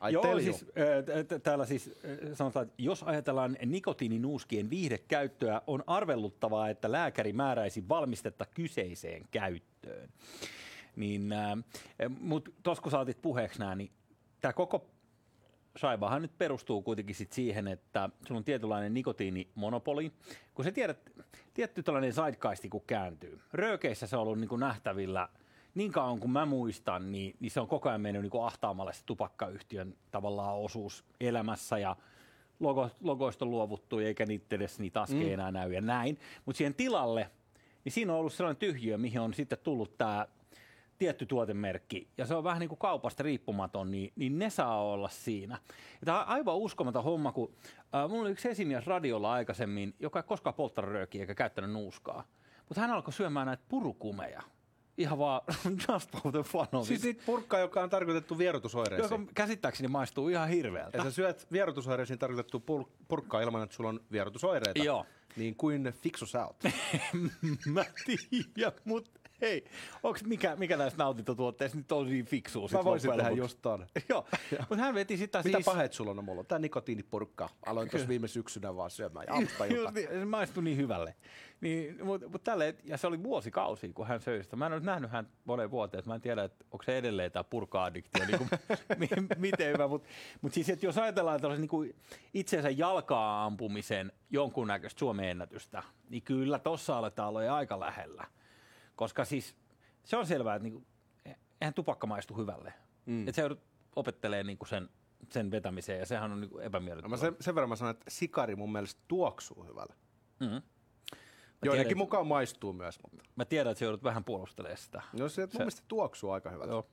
Ai 0.00 0.12
Joo, 0.12 0.40
siis 0.40 0.62
äh, 0.62 1.40
täällä 1.42 1.66
siis 1.66 1.88
äh, 1.88 2.34
sanotaan, 2.34 2.66
että 2.66 2.82
jos 2.82 3.02
ajatellaan 3.02 3.56
nikotiininuuskien 3.66 4.70
viihdekäyttöä, 4.70 5.62
on 5.66 5.84
arvelluttavaa, 5.86 6.68
että 6.68 6.92
lääkäri 6.92 7.32
määräisi 7.32 7.88
valmistetta 7.88 8.46
kyseiseen 8.46 9.22
käyttöön. 9.30 10.08
Niin, 10.96 11.32
äh, 11.32 11.58
mutta 12.20 12.50
tuossa 12.62 12.82
kun 12.82 12.92
saatit 12.92 13.22
puheeksi 13.22 13.58
nämä, 13.58 13.74
niin 13.74 13.90
tämä 14.40 14.52
koko 14.52 14.86
saivahan 15.78 16.22
nyt 16.22 16.38
perustuu 16.38 16.82
kuitenkin 16.82 17.14
sit 17.14 17.32
siihen, 17.32 17.68
että 17.68 18.10
sulla 18.26 18.38
on 18.38 18.44
tietynlainen 18.44 18.94
nikotiinimonopoli. 18.94 20.12
Kun 20.54 20.64
sä 20.64 20.72
tiedät, 20.72 21.10
tietty 21.54 21.82
tällainen 21.82 22.12
sidecasti 22.12 22.68
kun 22.68 22.82
kääntyy. 22.86 23.40
Röökeissä 23.52 24.06
se 24.06 24.16
on 24.16 24.22
ollut 24.22 24.40
niin 24.40 24.48
kuin 24.48 24.60
nähtävillä 24.60 25.28
niin 25.74 25.92
kauan 25.92 26.20
kuin 26.20 26.30
mä 26.30 26.46
muistan, 26.46 27.12
niin, 27.12 27.36
niin 27.40 27.50
se 27.50 27.60
on 27.60 27.68
koko 27.68 27.88
ajan 27.88 28.00
mennyt 28.00 28.22
niin 28.22 28.44
ahtaamalle 28.44 28.92
se 28.92 29.02
tupakkayhtiön 29.06 29.94
tavallaan 30.10 30.56
osuus 30.56 31.04
elämässä 31.20 31.78
ja 31.78 31.96
logo, 32.60 32.90
logoista 33.00 33.44
on 33.44 33.50
luovuttu 33.50 33.98
eikä 33.98 34.26
niitä 34.26 34.56
edes 34.56 34.78
niitä 34.78 35.02
askeja 35.02 35.26
mm. 35.26 35.32
enää 35.32 35.50
näy 35.50 35.72
ja 35.72 35.80
näin. 35.80 36.18
Mutta 36.44 36.56
siihen 36.58 36.74
tilalle, 36.74 37.30
niin 37.84 37.92
siinä 37.92 38.12
on 38.12 38.18
ollut 38.18 38.32
sellainen 38.32 38.60
tyhjiö, 38.60 38.98
mihin 38.98 39.20
on 39.20 39.34
sitten 39.34 39.58
tullut 39.62 39.98
tämä 39.98 40.26
tietty 40.98 41.26
tuotemerkki, 41.26 42.08
ja 42.18 42.26
se 42.26 42.34
on 42.34 42.44
vähän 42.44 42.60
niin 42.60 42.68
kuin 42.68 42.78
kaupasta 42.78 43.22
riippumaton, 43.22 43.90
niin, 43.90 44.12
niin 44.16 44.38
ne 44.38 44.50
saa 44.50 44.82
olla 44.82 45.08
siinä. 45.08 45.58
Ja 46.00 46.04
tämä 46.04 46.20
on 46.20 46.28
aivan 46.28 46.56
uskomaton 46.56 47.04
homma, 47.04 47.32
kun 47.32 47.54
äh, 47.94 48.08
mulla 48.08 48.22
oli 48.22 48.30
yksi 48.30 48.48
esimies 48.48 48.86
radiolla 48.86 49.32
aikaisemmin, 49.32 49.94
joka 50.00 50.18
ei 50.18 50.22
koskaan 50.22 50.54
polttanut 50.54 50.90
röökiä 50.90 51.20
eikä 51.20 51.34
käyttänyt 51.34 51.70
nuuskaa. 51.70 52.24
Mutta 52.68 52.80
hän 52.80 52.90
alkoi 52.90 53.12
syömään 53.12 53.46
näitä 53.46 53.62
purukumeja. 53.68 54.42
Ihan 54.98 55.18
vaan 55.18 55.40
just 55.88 56.10
for 56.22 56.32
the 56.32 56.42
fun 56.42 56.66
of 56.72 56.86
Siis 56.86 57.00
it. 57.00 57.04
niitä 57.04 57.22
purkkaa, 57.26 57.60
joka 57.60 57.82
on 57.82 57.90
tarkoitettu 57.90 58.38
vierotusoireisiin. 58.38 59.20
Joka 59.20 59.32
käsittääkseni 59.34 59.88
maistuu 59.88 60.28
ihan 60.28 60.48
hirveältä. 60.48 60.98
Ja 60.98 61.04
sä 61.04 61.10
syöt 61.10 61.46
vierotusoireisiin 61.52 62.18
tarkoitettu 62.18 62.58
pur- 62.58 62.88
purkkaa 63.08 63.40
ilman, 63.40 63.62
että 63.62 63.76
sulla 63.76 63.90
on 63.90 64.00
vierotusoireita. 64.12 64.82
Joo. 64.84 65.06
Niin 65.36 65.54
kuin 65.56 65.92
fiksu 66.02 66.26
sä 66.26 66.46
oot. 66.46 66.56
Mä 67.72 67.84
tiedän, 68.54 68.72
mutta 68.84 69.17
hei, 69.40 69.64
onks 70.02 70.24
mikä, 70.24 70.56
mikä 70.56 70.76
näistä 70.76 71.02
nautintotuotteista 71.02 71.78
nyt 71.78 71.92
on 71.92 72.06
niin 72.06 72.24
fiksua? 72.24 72.68
sit 72.68 72.78
Mä 72.78 72.84
voisin 72.84 73.12
tehdä 73.16 73.30
just 73.30 73.58
ton. 73.62 73.86
Joo, 74.08 74.26
mutta 74.58 74.84
hän 74.84 74.94
veti 74.94 75.16
sitä 75.16 75.38
Mitä 75.44 75.58
siis... 75.58 75.64
pahet 75.64 75.92
sulla 75.92 76.10
on? 76.10 76.24
Mulla 76.24 76.44
tää 76.44 76.58
nikotiinipurkka. 76.58 77.48
Aloin 77.66 77.90
tuossa 77.90 78.08
viime 78.08 78.28
syksynä 78.28 78.76
vaan 78.76 78.90
syömään. 78.90 79.26
Ja 79.28 79.34
niin, 79.94 80.08
se 80.08 80.24
maistui 80.24 80.64
niin 80.64 80.76
hyvälle. 80.76 81.14
Niin, 81.60 82.06
mutta 82.06 82.28
mut 82.28 82.44
tälle, 82.44 82.74
ja 82.84 82.96
se 82.96 83.06
oli 83.06 83.22
vuosikausia, 83.22 83.92
kun 83.94 84.06
hän 84.06 84.20
söi 84.20 84.42
sitä. 84.42 84.56
Mä 84.56 84.66
en 84.66 84.72
ole 84.72 84.80
nähnyt 84.80 85.10
hän 85.10 85.28
moneen 85.44 85.70
vuoteen, 85.70 85.98
että 85.98 86.10
mä 86.10 86.14
en 86.14 86.20
tiedä, 86.20 86.44
että 86.44 86.64
onko 86.70 86.82
se 86.82 86.98
edelleen 86.98 87.32
tämä 87.32 87.44
purka-addiktio, 87.44 88.26
niin 88.26 88.38
kuin, 88.38 88.50
mi- 88.98 89.26
miten 89.36 89.72
hyvä. 89.72 89.88
Mutta 89.88 90.08
mut 90.40 90.52
siis, 90.52 90.68
että 90.68 90.86
jos 90.86 90.98
ajatellaan 90.98 91.40
tällaisen 91.40 91.60
niin 91.60 91.68
kuin 91.68 91.94
itsensä 92.34 92.70
jalkaa 92.70 93.44
ampumisen 93.44 94.12
jonkunnäköistä 94.30 94.98
Suomen 94.98 95.28
ennätystä, 95.28 95.82
niin 96.08 96.22
kyllä 96.22 96.58
tossa 96.58 96.98
aletaan 96.98 97.28
olla 97.28 97.54
aika 97.54 97.80
lähellä. 97.80 98.24
Koska 98.98 99.24
siis 99.24 99.56
se 100.04 100.16
on 100.16 100.26
selvää, 100.26 100.54
että 100.56 100.62
niinku, 100.62 100.86
eihän 101.60 101.74
tupakka 101.74 102.06
maistu 102.06 102.34
hyvälle. 102.36 102.72
Mm. 103.06 103.20
Että 103.20 103.32
se 103.32 103.42
joudut 103.42 103.60
opettelemaan 103.96 104.46
niinku 104.46 104.64
sen, 104.64 104.88
sen 105.30 105.50
vetämiseen, 105.50 105.98
ja 105.98 106.06
sehän 106.06 106.32
on 106.32 106.40
niinku 106.40 106.56
No 106.56 106.62
epämiellyttävää. 106.62 107.16
mä 107.16 107.20
sen, 107.20 107.36
sen 107.40 107.54
verran 107.54 107.68
mä 107.68 107.76
sanon, 107.76 107.90
että 107.94 108.04
sikari 108.08 108.56
mun 108.56 108.72
mielestä 108.72 109.00
tuoksuu 109.08 109.64
hyvällä. 109.64 109.94
Mm-hmm. 110.40 110.62
Joidenkin 111.64 111.88
tiedän, 111.88 111.98
mukaan 111.98 112.26
maistuu 112.26 112.72
myös, 112.72 112.98
mutta 113.02 113.24
Mä 113.36 113.44
tiedän, 113.44 113.70
että 113.70 113.78
sä 113.78 113.84
joudut 113.84 114.02
vähän 114.02 114.24
puolustelemaan 114.24 114.78
sitä. 114.78 115.02
no 115.18 115.28
se, 115.28 115.42
mun 115.42 115.50
mielestä 115.58 115.82
tuoksuu 115.88 116.30
aika 116.30 116.50
hyvältä. 116.50 116.72
Joo. 116.72 116.86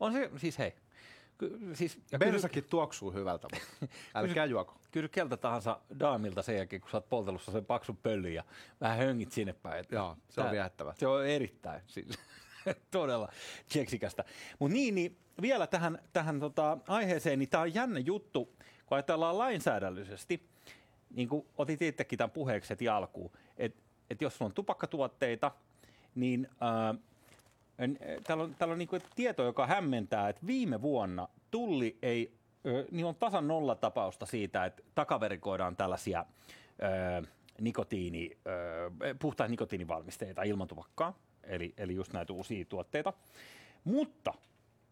On 0.00 0.12
se, 0.12 0.30
siis 0.36 0.58
hei. 0.58 0.74
Ky, 1.38 1.58
siis, 1.72 1.98
Bensakin 2.18 2.64
tuoksuu 2.64 3.12
hyvältä, 3.12 3.48
mutta 3.52 3.96
älkää 4.14 4.44
juoko. 4.44 4.74
Kysy 4.90 5.08
keltä 5.08 5.36
tahansa 5.36 5.80
daamilta 6.00 6.42
sen 6.42 6.56
jälkeen, 6.56 6.82
kun 6.82 6.90
sä 6.90 6.96
oot 6.96 7.08
poltelussa 7.08 7.52
sen 7.52 7.64
paksun 7.64 7.96
pöllyn 7.96 8.34
ja 8.34 8.44
vähän 8.80 8.98
höngit 8.98 9.32
sinne 9.32 9.52
päin. 9.52 9.80
Että 9.80 9.94
Joo, 9.94 10.16
se 10.28 10.40
on 10.40 10.50
viehättävää. 10.50 10.94
Se 10.98 11.06
on 11.06 11.26
erittäin, 11.26 11.82
siis, 11.86 12.06
todella 12.90 13.32
tseksikästä. 13.68 14.24
Mutta 14.58 14.72
niin, 14.72 14.94
niin, 14.94 15.18
vielä 15.42 15.66
tähän, 15.66 15.98
tähän 16.12 16.40
tota, 16.40 16.78
aiheeseen, 16.88 17.38
niin 17.38 17.48
tämä 17.48 17.62
on 17.62 17.74
jännä 17.74 17.98
juttu, 17.98 18.44
kun 18.86 18.96
ajatellaan 18.96 19.38
lainsäädännöllisesti, 19.38 20.48
niin 21.10 21.28
kuin 21.28 21.46
otit 21.58 21.82
itsekin 21.82 22.18
tämän 22.18 22.30
puheeksi 22.30 22.70
heti 22.70 22.88
alkuun, 22.88 23.30
että 23.56 23.82
et 24.10 24.20
jos 24.20 24.36
sulla 24.36 24.48
on 24.48 24.54
tupakkatuotteita, 24.54 25.50
niin 26.14 26.48
en- 26.60 26.98
täällä 28.24 28.44
on, 28.44 28.54
täällä 28.54 28.72
on 28.72 28.78
niinku 28.78 28.98
tieto, 29.16 29.42
joka 29.44 29.66
hämmentää, 29.66 30.28
että 30.28 30.46
viime 30.46 30.82
vuonna 30.82 31.28
tulli 31.50 31.98
ei, 32.02 32.34
niin 32.90 33.06
on 33.06 33.14
tasan 33.14 33.48
nolla 33.48 33.74
tapausta 33.74 34.26
siitä, 34.26 34.64
että 34.64 34.82
takaverikoidaan 34.94 35.76
tällaisia 35.76 36.26
ö, 36.82 37.26
nikotiini, 37.60 38.30
ö, 38.46 39.14
puhtaita 39.18 39.50
nikotiinivalmisteita 39.50 40.42
ilman 40.42 40.68
tupakkaa, 40.68 41.18
eli, 41.42 41.74
eli 41.76 41.94
just 41.94 42.12
näitä 42.12 42.32
uusia 42.32 42.64
tuotteita. 42.64 43.12
Mutta 43.84 44.34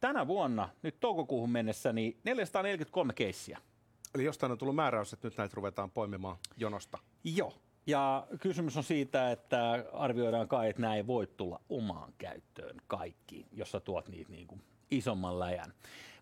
tänä 0.01 0.27
vuonna, 0.27 0.69
nyt 0.83 1.01
toukokuuhun 1.01 1.51
mennessä, 1.51 1.93
niin 1.93 2.21
443 2.25 3.13
keissiä. 3.13 3.59
Eli 4.15 4.25
jostain 4.25 4.53
on 4.53 4.59
tullut 4.59 4.77
määräys, 4.77 5.13
että 5.13 5.27
nyt 5.27 5.37
näitä 5.37 5.55
ruvetaan 5.55 5.91
poimimaan 5.91 6.37
jonosta. 6.57 6.99
Joo. 7.25 7.55
Ja 7.87 8.27
kysymys 8.41 8.77
on 8.77 8.85
siitä, 8.85 9.31
että 9.31 9.85
arvioidaan 9.93 10.49
kai, 10.49 10.71
että 10.71 10.83
nämä 10.83 10.97
ei 10.97 11.07
voi 11.07 11.27
tulla 11.27 11.61
omaan 11.69 12.13
käyttöön 12.19 12.77
kaikki, 12.87 13.47
jos 13.53 13.71
sä 13.71 13.81
tuot 13.81 14.09
niitä 14.09 14.31
niin 14.31 14.47
kuin 14.47 14.63
isomman 14.91 15.39
läjän. 15.39 15.75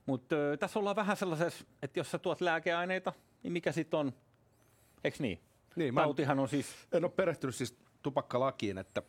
Mutta 0.07 0.37
tässä 0.59 0.79
ollaan 0.79 0.97
vähän 0.97 1.17
sellaisessa, 1.17 1.65
että 1.83 2.01
jos 2.01 2.11
sä 2.11 2.19
tuot 2.19 2.41
lääkeaineita, 2.41 3.13
niin 3.43 3.53
mikä 3.53 3.73
sitten 3.73 4.01
on, 4.01 4.13
eikö 5.05 5.17
niin? 5.21 5.41
Niin, 5.77 5.95
Tautihan 5.95 6.39
on 6.39 6.49
siis, 6.49 6.75
en 6.93 7.05
ole 7.05 7.13
perehtynyt 7.13 7.55
siis 7.55 7.79
tupakkalakiin, 8.03 8.79
että 8.79 9.03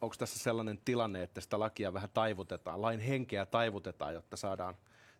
onko 0.00 0.14
tässä 0.18 0.38
sellainen 0.38 0.78
tilanne, 0.84 1.22
että 1.22 1.40
sitä 1.40 1.58
lakia 1.58 1.92
vähän 1.92 2.10
taivutetaan, 2.14 2.82
lain 2.82 3.00
henkeä 3.00 3.46
taivutetaan, 3.46 4.14
jotta 4.14 4.36
saadaan 4.36 4.74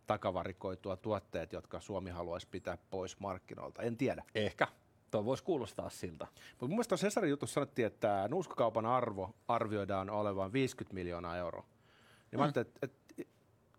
takavarikoitua 0.06 0.96
tuotteet, 0.96 1.52
jotka 1.52 1.80
Suomi 1.80 2.10
haluaisi 2.10 2.48
pitää 2.50 2.78
pois 2.90 3.20
markkinoilta. 3.20 3.82
En 3.82 3.96
tiedä. 3.96 4.24
Ehkä. 4.34 4.68
Tuo 5.10 5.24
voisi 5.24 5.44
kuulostaa 5.44 5.90
siltä. 5.90 6.26
Mutta 6.50 6.66
mun 6.66 6.70
mielestä 6.70 6.96
Cesarin 6.96 7.30
jutussa 7.30 7.54
sanottiin, 7.54 7.86
että 7.86 8.28
nuuskakaupan 8.30 8.86
arvo 8.86 9.34
arvioidaan 9.48 10.10
olevan 10.10 10.52
50 10.52 10.94
miljoonaa 10.94 11.36
euroa. 11.36 11.66
Niin 12.32 12.40
mm. 12.40 12.42
mä 12.42 12.48
että, 12.48 12.64
että 12.82 12.98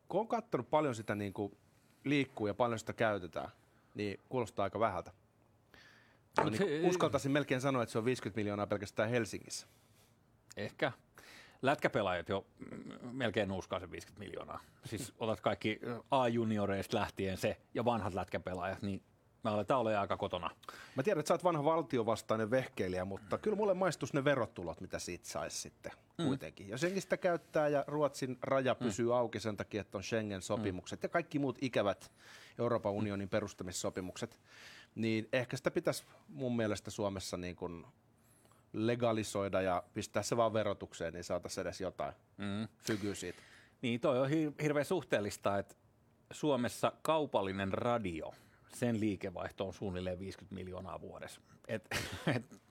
kun 0.08 0.22
on 0.22 0.28
katsonut 0.28 0.70
paljon 0.70 0.96
sitä 0.96 1.16
niin 1.16 1.34
kuin 1.34 1.58
liikkuu 2.04 2.48
ja 2.48 2.54
paljon 2.54 2.80
sitä 2.80 2.94
käytetään, 2.94 3.50
niin 3.94 4.20
kuulostaa 4.30 4.64
aika 4.64 4.80
vähältä. 4.80 5.12
Mä 6.44 6.50
niin 6.50 6.86
uskaltaisin 6.86 7.32
melkein 7.32 7.62
sanoa, 7.62 7.84
että 7.84 7.92
se 7.94 7.98
on 7.98 8.06
50 8.06 8.40
miljoonaa 8.40 8.68
pelkästään 8.68 9.10
Helsingissä. 9.10 9.68
Ehkä. 10.58 10.92
Lätkäpelaajat 11.62 12.30
jo 12.30 12.46
melkein 13.12 13.50
nuuskaa 13.50 13.80
sen 13.80 13.92
50 13.92 14.20
miljoonaa. 14.20 14.60
Siis 14.86 15.14
otat 15.20 15.42
kaikki 15.42 15.80
A-junioreista 16.12 16.98
lähtien 16.98 17.38
se 17.38 17.58
ja 17.74 17.86
vanhat 17.86 18.14
lätkäpelaajat, 18.14 18.82
niin 18.82 19.04
me 19.44 19.50
aletaan 19.50 19.80
olla 19.80 20.02
aika 20.02 20.18
kotona. 20.18 20.50
Mä 20.96 21.04
tiedän, 21.04 21.20
että 21.20 21.28
sä 21.28 21.34
oot 21.34 21.44
vanha 21.44 21.64
valtiovastainen 21.64 22.52
vehkeilijä, 22.52 23.06
mutta 23.06 23.38
kyllä 23.38 23.58
mulle 23.58 23.74
maistus 23.74 24.14
ne 24.14 24.24
verotulot, 24.24 24.82
mitä 24.82 25.00
siitä 25.00 25.28
saisi 25.28 25.58
sitten 25.58 25.92
mm. 26.18 26.26
kuitenkin. 26.26 26.70
Jos 26.70 26.82
senkin 26.82 27.02
sitä 27.02 27.18
käyttää 27.18 27.68
ja 27.68 27.84
Ruotsin 27.88 28.38
raja 28.42 28.74
mm. 28.80 28.86
pysyy 28.86 29.06
mm. 29.06 29.12
auki 29.12 29.40
sen 29.40 29.58
takia, 29.58 29.82
että 29.82 29.98
on 29.98 30.04
Schengen-sopimukset 30.04 31.00
mm. 31.00 31.06
ja 31.06 31.10
kaikki 31.10 31.40
muut 31.40 31.58
ikävät 31.62 32.12
Euroopan 32.60 32.92
unionin 32.92 33.30
perustamissopimukset, 33.30 34.40
niin 34.96 35.30
ehkä 35.34 35.58
sitä 35.58 35.72
pitäisi 35.72 36.04
mun 36.28 36.56
mielestä 36.56 36.92
Suomessa 36.92 37.38
niin 37.38 37.56
kuin 37.56 37.86
legalisoida 38.74 39.62
ja 39.62 39.84
pistää 39.94 40.24
se 40.24 40.38
vaan 40.38 40.54
verotukseen, 40.54 41.14
niin 41.14 41.24
saataisiin 41.24 41.62
edes 41.62 41.82
jotain 41.82 42.14
mm. 42.38 42.68
fygyä 42.78 43.16
siitä. 43.16 43.40
Niin, 43.82 44.00
toi 44.00 44.20
on 44.20 44.30
hir- 44.30 44.64
hirveän 44.64 44.86
suhteellista, 44.86 45.58
että 45.58 45.76
Suomessa 46.32 46.92
kaupallinen 47.02 47.74
radio, 47.74 48.34
sen 48.74 49.00
liikevaihto 49.00 49.68
on 49.68 49.74
suunnilleen 49.74 50.20
50 50.20 50.56
miljoonaa 50.56 51.02
vuodessa. 51.02 51.42
Et, 51.68 51.88
et, 52.36 52.62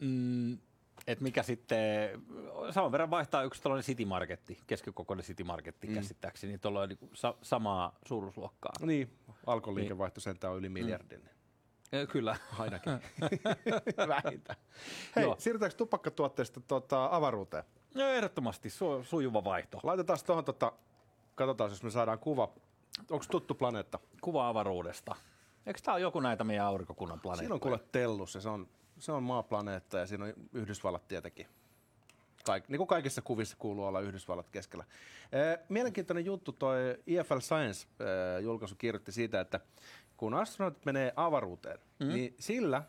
mm, 0.00 0.58
et 1.06 1.20
mikä 1.20 1.42
sitten, 1.42 2.22
saman 2.70 2.92
verran 2.92 3.10
vaihtaa 3.10 3.42
yksi 3.42 3.62
tällainen 3.62 3.84
City 3.84 4.04
Marketti, 4.04 4.58
keskikokoinen 4.66 5.24
City 5.24 5.44
Marketti 5.44 5.86
mm. 5.86 5.94
käsittääkseni, 5.94 6.50
niin 6.50 6.60
tuolla 6.60 6.80
on 6.80 6.88
niin 6.88 7.10
sa- 7.14 7.36
samaa 7.42 7.98
suuruusluokkaa. 8.06 8.72
Niin, 8.80 9.10
alkon 9.46 9.74
liikevaihto 9.74 10.18
niin. 10.18 10.22
sentään 10.22 10.52
on 10.52 10.58
yli 10.58 10.68
miljardin. 10.68 11.20
Mm. 11.20 12.06
Kyllä. 12.12 12.36
Ainakin. 12.58 12.92
Vähintään. 14.08 14.58
Hei, 15.16 15.24
Joo. 15.24 15.36
siirrytäänkö 15.38 15.76
tupakkatuotteista 15.76 16.60
tuota, 16.60 17.08
avaruuteen? 17.10 17.64
No, 17.94 18.08
ehdottomasti, 18.08 18.68
su- 18.68 19.04
sujuva 19.04 19.44
vaihto. 19.44 19.80
Laitetaan 19.82 20.18
tuohon, 20.26 20.44
tota, 20.44 20.72
katsotaan 21.34 21.70
jos 21.70 21.82
me 21.82 21.90
saadaan 21.90 22.18
kuva. 22.18 22.52
Onko 23.10 23.24
tuttu 23.30 23.54
planeetta? 23.54 23.98
Kuva 24.20 24.48
avaruudesta. 24.48 25.16
Eikö 25.66 25.80
tämä 25.82 25.94
ole 25.94 26.02
joku 26.02 26.20
näitä 26.20 26.44
meidän 26.44 26.66
aurinkokunnan 26.66 27.20
planeettoja? 27.20 27.46
Siinä 27.46 27.54
on 27.54 27.60
kuule 27.60 27.80
Tellus 27.92 28.34
ja 28.34 28.40
se 28.40 28.48
on, 28.48 28.68
se 28.98 29.12
on 29.12 29.22
maaplaneetta 29.22 29.98
ja 29.98 30.06
siinä 30.06 30.24
on 30.24 30.32
Yhdysvallat 30.52 31.08
tietenkin. 31.08 31.46
Kaik, 32.44 32.68
niin 32.68 32.78
kuin 32.78 32.88
kaikissa 32.88 33.22
kuvissa 33.22 33.56
kuuluu 33.58 33.84
olla 33.84 34.00
Yhdysvallat 34.00 34.50
keskellä. 34.50 34.84
Mielenkiintoinen 35.68 36.24
juttu, 36.24 36.52
toi 36.52 36.76
EFL 37.06 37.38
Science-julkaisu 37.38 38.74
kirjoitti 38.78 39.12
siitä, 39.12 39.40
että 39.40 39.60
kun 40.16 40.34
astronautit 40.34 40.84
menee 40.84 41.12
avaruuteen, 41.16 41.78
mm. 42.00 42.08
niin 42.08 42.34
sillä, 42.38 42.82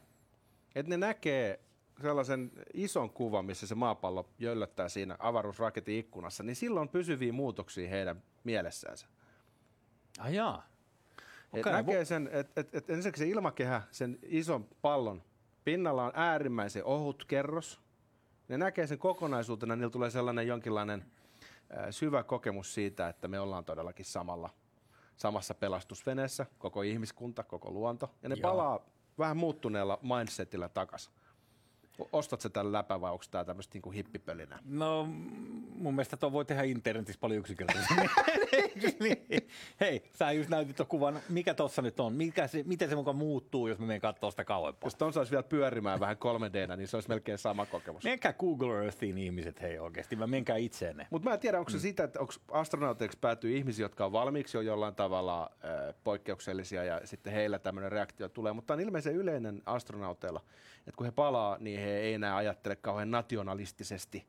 että 0.76 0.90
ne 0.90 0.98
näkee 0.98 1.60
sellaisen 2.02 2.52
ison 2.74 3.10
kuvan, 3.10 3.46
missä 3.46 3.68
se 3.68 3.76
maapallo 3.76 4.30
jöllöttää 4.40 4.90
siinä 4.90 5.16
avaruusraketin 5.20 6.00
ikkunassa, 6.00 6.44
niin 6.44 6.56
silloin 6.56 6.82
on 6.82 6.90
pysyviä 6.90 7.34
muutoksia 7.34 7.90
heidän 7.90 8.24
mielessänsä. 8.44 9.08
Ah 10.18 10.34
jaa. 10.34 10.68
Okay. 11.52 11.60
Et 11.60 11.86
näkee 11.86 12.06
sen, 12.06 12.30
että 12.32 12.62
et, 12.62 12.76
et 12.76 12.90
ensinnäkin 12.90 13.20
se 13.20 13.30
ilmakehä, 13.30 13.82
sen 13.92 14.20
ison 14.24 14.68
pallon 14.82 15.24
pinnalla 15.64 16.04
on 16.04 16.12
äärimmäisen 16.16 16.84
ohut 16.84 17.26
kerros. 17.26 17.82
Ne 18.48 18.58
näkee 18.58 18.88
sen 18.88 18.98
kokonaisuutena, 18.98 19.76
niillä 19.76 19.92
tulee 19.92 20.10
sellainen 20.10 20.48
jonkinlainen 20.48 21.06
äh, 21.78 21.86
syvä 21.90 22.24
kokemus 22.24 22.74
siitä, 22.74 23.10
että 23.10 23.28
me 23.28 23.40
ollaan 23.40 23.66
todellakin 23.66 24.06
samalla– 24.06 24.50
samassa 25.18 25.54
pelastusveneessä, 25.54 26.46
koko 26.58 26.82
ihmiskunta, 26.82 27.44
koko 27.44 27.72
luonto, 27.72 28.10
ja 28.24 28.30
ne 28.30 28.36
Joo. 28.36 28.52
palaa 28.52 28.80
vähän 29.18 29.38
muuttuneella 29.38 30.00
mindsetillä 30.02 30.70
takaisin. 30.70 31.14
Ostat 32.12 32.42
sä 32.42 32.50
tämän 32.50 32.72
läpä 32.72 33.02
vai 33.02 33.12
onko 33.12 33.26
tämä 33.32 33.46
tämmöistä 33.46 33.76
niinku 33.76 33.92
hippipölinä? 33.92 34.60
No 34.66 35.06
mun 35.76 35.94
mielestä 35.94 36.18
tuo 36.18 36.32
voi 36.32 36.46
tehdä 36.46 36.64
internetissä 36.64 37.20
paljon 37.20 37.40
yksinkertaisemmin. 37.40 38.10
niin. 39.00 39.48
Hei, 39.80 40.04
sä 40.14 40.32
just 40.32 40.50
näytit 40.50 40.76
tuon 40.76 40.88
kuvan. 40.88 41.20
Mikä 41.30 41.54
tuossa 41.54 41.82
nyt 41.82 42.00
on? 42.00 42.14
Mikä 42.14 42.48
se, 42.48 42.64
miten 42.64 42.90
se 42.90 42.96
mukaan 42.96 43.16
muuttuu, 43.16 43.68
jos 43.68 43.80
me 43.80 43.86
menen 43.86 44.02
katsoa 44.02 44.32
sitä 44.32 44.46
kauempaa? 44.46 44.88
Jos 44.88 44.96
ton 44.96 45.14
saisi 45.14 45.32
vielä 45.32 45.44
pyörimään 45.44 46.00
vähän 46.00 46.18
3 46.18 46.50
d 46.54 46.78
niin 46.78 46.88
se 46.88 46.98
olisi 46.98 47.10
melkein 47.10 47.38
sama 47.38 47.66
kokemus. 47.66 48.04
Menkää 48.04 48.34
Google 48.34 48.84
Earthiin 48.84 49.18
ihmiset, 49.18 49.62
hei 49.62 49.80
oikeasti. 49.80 50.16
Mä 50.16 50.28
menkää 50.28 50.58
itseenne. 50.58 51.08
Mutta 51.10 51.30
mä 51.30 51.34
en 51.34 51.40
tiedä, 51.40 51.60
onko 51.60 51.72
se 51.72 51.78
mm. 51.78 51.82
sitä, 51.82 52.04
että 52.04 52.20
onko 52.20 52.34
astronauteiksi 52.52 53.18
päätyy 53.22 53.58
ihmisiä, 53.58 53.86
jotka 53.86 54.06
on 54.06 54.12
valmiiksi 54.12 54.58
jo 54.58 54.62
jollain 54.62 54.96
tavalla 54.96 55.42
äh, 55.42 55.96
poikkeuksellisia 56.04 56.84
ja 56.84 57.02
sitten 57.04 57.34
heillä 57.34 57.60
tämmöinen 57.60 57.92
reaktio 57.92 58.30
tulee. 58.30 58.54
Mutta 58.54 58.74
on 58.74 58.80
ilmeisen 58.80 59.16
yleinen 59.16 59.62
astronauteilla, 59.66 60.42
että 60.80 60.98
kun 60.98 61.06
he 61.06 61.12
palaa, 61.12 61.58
niin 61.60 61.80
he 61.80 61.90
ei 61.90 62.14
enää 62.14 62.36
ajattele 62.36 62.76
kauhean 62.76 63.12
nationalistisesti 63.12 64.28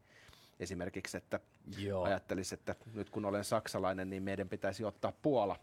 esimerkiksi, 0.60 1.16
että 1.16 1.40
Joo. 1.78 2.04
ajattelisi, 2.04 2.54
että 2.54 2.74
nyt 2.94 3.10
kun 3.10 3.24
olen 3.24 3.44
saksalainen, 3.44 4.10
niin 4.10 4.22
meidän 4.22 4.48
pitäisi 4.48 4.84
ottaa 4.84 5.12
Puola. 5.22 5.56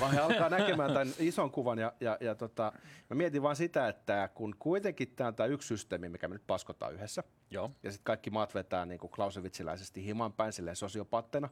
Vaan 0.00 0.12
he 0.12 0.18
alkaa 0.20 0.48
näkemään 0.48 0.92
tämän 0.92 1.14
ison 1.18 1.50
kuvan 1.50 1.78
ja, 1.78 1.92
ja, 2.00 2.18
ja 2.20 2.34
tota, 2.34 2.72
mä 3.10 3.16
mietin 3.16 3.42
vaan 3.42 3.56
sitä, 3.56 3.88
että 3.88 4.28
kun 4.34 4.56
kuitenkin 4.58 5.08
tämä 5.16 5.28
on 5.28 5.34
tämä 5.34 5.46
yksi 5.46 5.68
systeemi, 5.68 6.08
mikä 6.08 6.28
me 6.28 6.34
nyt 6.34 6.46
paskotaan 6.46 6.94
yhdessä, 6.94 7.22
Joo. 7.50 7.70
ja 7.82 7.90
sitten 7.90 8.04
kaikki 8.04 8.30
maat 8.30 8.54
vetää 8.54 8.86
niin 8.86 8.98
kuin 8.98 9.10
Klausewitsiläisesti 9.10 10.04
himan 10.04 10.32
päin 10.32 10.52
silleen 10.52 10.76
sosiopaatteina. 10.76 11.48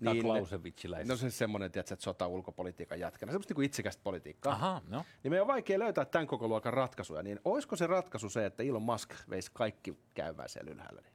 Mikä 0.00 0.12
niin, 0.12 0.22
Klausewitsiläisesti? 0.22 1.12
No 1.12 1.16
se 1.16 1.30
semmoinen, 1.30 1.66
että 1.66 1.96
sota 1.98 2.26
ulkopolitiikan 2.26 3.00
jatkana, 3.00 3.32
semmoista 3.32 3.54
niin 3.54 3.64
itsekästä 3.64 4.02
politiikkaa. 4.04 4.52
Aha, 4.52 4.82
no. 4.88 5.04
Niin 5.22 5.32
meidän 5.32 5.42
on 5.42 5.48
vaikea 5.48 5.78
löytää 5.78 6.04
tämän 6.04 6.26
koko 6.26 6.48
luokan 6.48 6.72
ratkaisuja, 6.72 7.22
niin 7.22 7.40
olisiko 7.44 7.76
se 7.76 7.86
ratkaisu 7.86 8.28
se, 8.28 8.46
että 8.46 8.62
Elon 8.62 8.82
Musk 8.82 9.14
veisi 9.30 9.50
kaikki 9.54 9.98
käymään 10.14 10.48
siellä 10.48 10.70
ylhäällä? 10.70 11.02
Niin, 11.02 11.12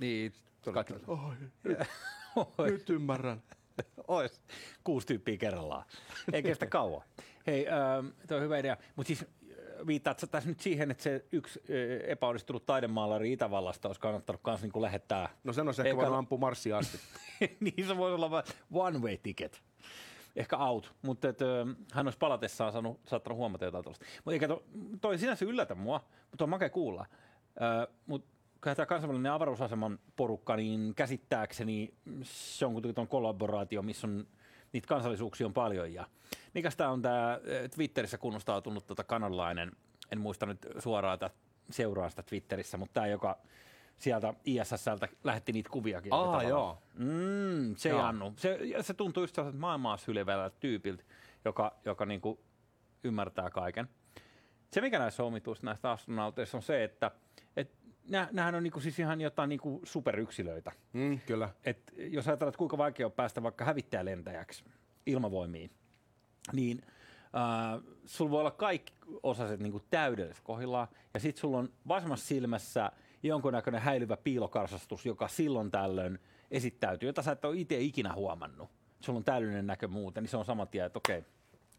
niin 0.00 0.32
kaikki, 0.72 0.94
oi, 1.06 1.34
nyt, 1.40 1.78
nyt 2.70 2.90
ymmärrän. 2.90 3.42
Ois 4.08 4.40
kuusi 4.84 5.06
tyyppiä 5.06 5.36
kerrallaan. 5.36 5.84
Ei 6.32 6.42
kestä 6.42 6.66
kauan. 6.76 7.02
Hei, 7.46 7.66
ähm, 7.68 8.06
tuo 8.28 8.36
on 8.36 8.42
hyvä 8.42 8.58
idea. 8.58 8.76
Mutta 8.96 9.06
siis 9.06 9.26
viittaat 9.86 10.24
tässä 10.30 10.48
nyt 10.48 10.60
siihen, 10.60 10.90
että 10.90 11.02
se 11.02 11.24
yksi 11.32 11.62
epäonnistunut 12.06 12.66
taidemaalari 12.66 13.32
Itävallasta 13.32 13.88
olisi 13.88 14.00
kannattanut 14.00 14.40
myös 14.46 14.62
niin 14.62 14.82
lähettää... 14.82 15.28
No 15.44 15.52
sen 15.52 15.68
olisi 15.68 15.82
ehkä 15.82 15.96
voinut 15.96 16.14
ampua 16.14 16.38
Marsiin 16.38 16.74
asti. 16.74 16.98
niin 17.60 17.86
se 17.86 17.96
voisi 17.96 18.14
olla 18.14 18.42
one 18.72 18.98
way 18.98 19.16
ticket. 19.16 19.62
Ehkä 20.36 20.56
out, 20.56 20.94
mutta 21.02 21.28
et, 21.28 21.38
hän 21.92 22.06
olisi 22.06 22.18
palatessaan 22.18 22.72
saanut, 22.72 23.00
saattanut 23.06 23.38
huomata 23.38 23.64
jotain 23.64 23.84
tuollaista. 23.84 24.06
Mutta 24.16 24.32
eikä 24.32 24.48
to, 24.48 24.64
toi 25.00 25.18
sinänsä 25.18 25.44
yllätä 25.44 25.74
mua, 25.74 26.04
mutta 26.30 26.44
on 26.44 26.50
makea 26.50 26.70
kuulla. 26.70 27.06
mutta 28.06 28.39
tämä 28.60 28.86
kansainvälinen 28.86 29.32
avaruusaseman 29.32 29.98
porukka, 30.16 30.56
niin 30.56 30.94
käsittääkseni 30.94 31.94
se 32.22 32.66
on 32.66 32.72
kuitenkin 32.72 33.08
kollaboraatio, 33.08 33.82
missä 33.82 34.06
on 34.06 34.26
niitä 34.72 34.88
kansallisuuksia 34.88 35.46
on 35.46 35.52
paljon. 35.52 35.94
Ja 35.94 36.06
mikäs 36.54 36.76
tämä 36.76 36.90
on 36.90 37.02
tämä 37.02 37.40
Twitterissä 37.74 38.18
kunnostautunut 38.18 38.86
tota 38.86 39.04
kanalainen, 39.04 39.72
en 40.12 40.20
muista 40.20 40.46
nyt 40.46 40.66
suoraan 40.78 41.18
tätä 41.18 41.34
seuraa 41.70 42.10
sitä 42.10 42.22
Twitterissä, 42.22 42.76
mutta 42.76 42.94
tämä, 42.94 43.06
joka 43.06 43.38
sieltä 43.96 44.34
ISSltä 44.44 45.08
lähetti 45.24 45.52
niitä 45.52 45.70
kuviakin. 45.70 46.12
Ah, 46.12 46.48
joo. 46.48 46.82
Mm, 46.94 47.76
se 47.76 47.88
joo. 47.88 48.00
Jannu. 48.00 48.32
Se, 48.36 48.58
se 48.80 48.94
tuntuu 48.94 49.22
just 49.22 49.34
sellaiselta 49.34 49.60
maailmaa 49.60 49.96
sylevältä 49.96 50.56
tyypiltä, 50.60 51.04
joka, 51.44 51.76
joka 51.84 52.06
niinku 52.06 52.40
ymmärtää 53.04 53.50
kaiken. 53.50 53.88
Se, 54.72 54.80
mikä 54.80 54.98
näissä 54.98 55.22
omituista 55.22 55.66
näistä 55.66 55.90
astronauteissa, 55.90 56.58
on 56.58 56.62
se, 56.62 56.84
että 56.84 57.10
et 58.12 58.32
nämähän 58.32 58.54
on 58.54 58.62
niinku 58.62 58.80
siis 58.80 58.98
ihan 58.98 59.20
jotain 59.20 59.48
niinku 59.48 59.80
superyksilöitä. 59.84 60.72
Mm, 60.92 61.20
kyllä. 61.26 61.48
Et 61.64 61.92
jos 61.96 62.28
ajatellaan, 62.28 62.48
että 62.50 62.58
kuinka 62.58 62.78
vaikea 62.78 63.06
on 63.06 63.12
päästä 63.12 63.42
vaikka 63.42 63.64
hävittäjälentäjäksi 63.64 64.64
ilmavoimiin, 65.06 65.70
niin 66.52 66.82
äh, 66.84 67.82
sulla 68.06 68.30
voi 68.30 68.40
olla 68.40 68.50
kaikki 68.50 68.92
osaset 69.22 69.60
niinku 69.60 69.80
täydellisesti 69.90 70.44
kohdillaan, 70.44 70.88
ja 71.14 71.20
sitten 71.20 71.40
sulla 71.40 71.58
on 71.58 71.72
vasemmassa 71.88 72.26
silmässä 72.26 72.92
jonkunnäköinen 73.22 73.80
häilyvä 73.80 74.16
piilokarsastus, 74.16 75.06
joka 75.06 75.28
silloin 75.28 75.70
tällöin 75.70 76.18
esittäytyy, 76.50 77.08
jota 77.08 77.22
sä 77.22 77.32
et 77.32 77.44
ole 77.44 77.56
itse 77.56 77.80
ikinä 77.80 78.12
huomannut. 78.12 78.70
Sulla 79.00 79.16
on 79.16 79.24
täydellinen 79.24 79.66
näkö 79.66 79.88
muuten, 79.88 80.22
niin 80.22 80.30
se 80.30 80.36
on 80.36 80.44
sama 80.44 80.66
tie, 80.66 80.84
että 80.84 80.98
okei, 80.98 81.24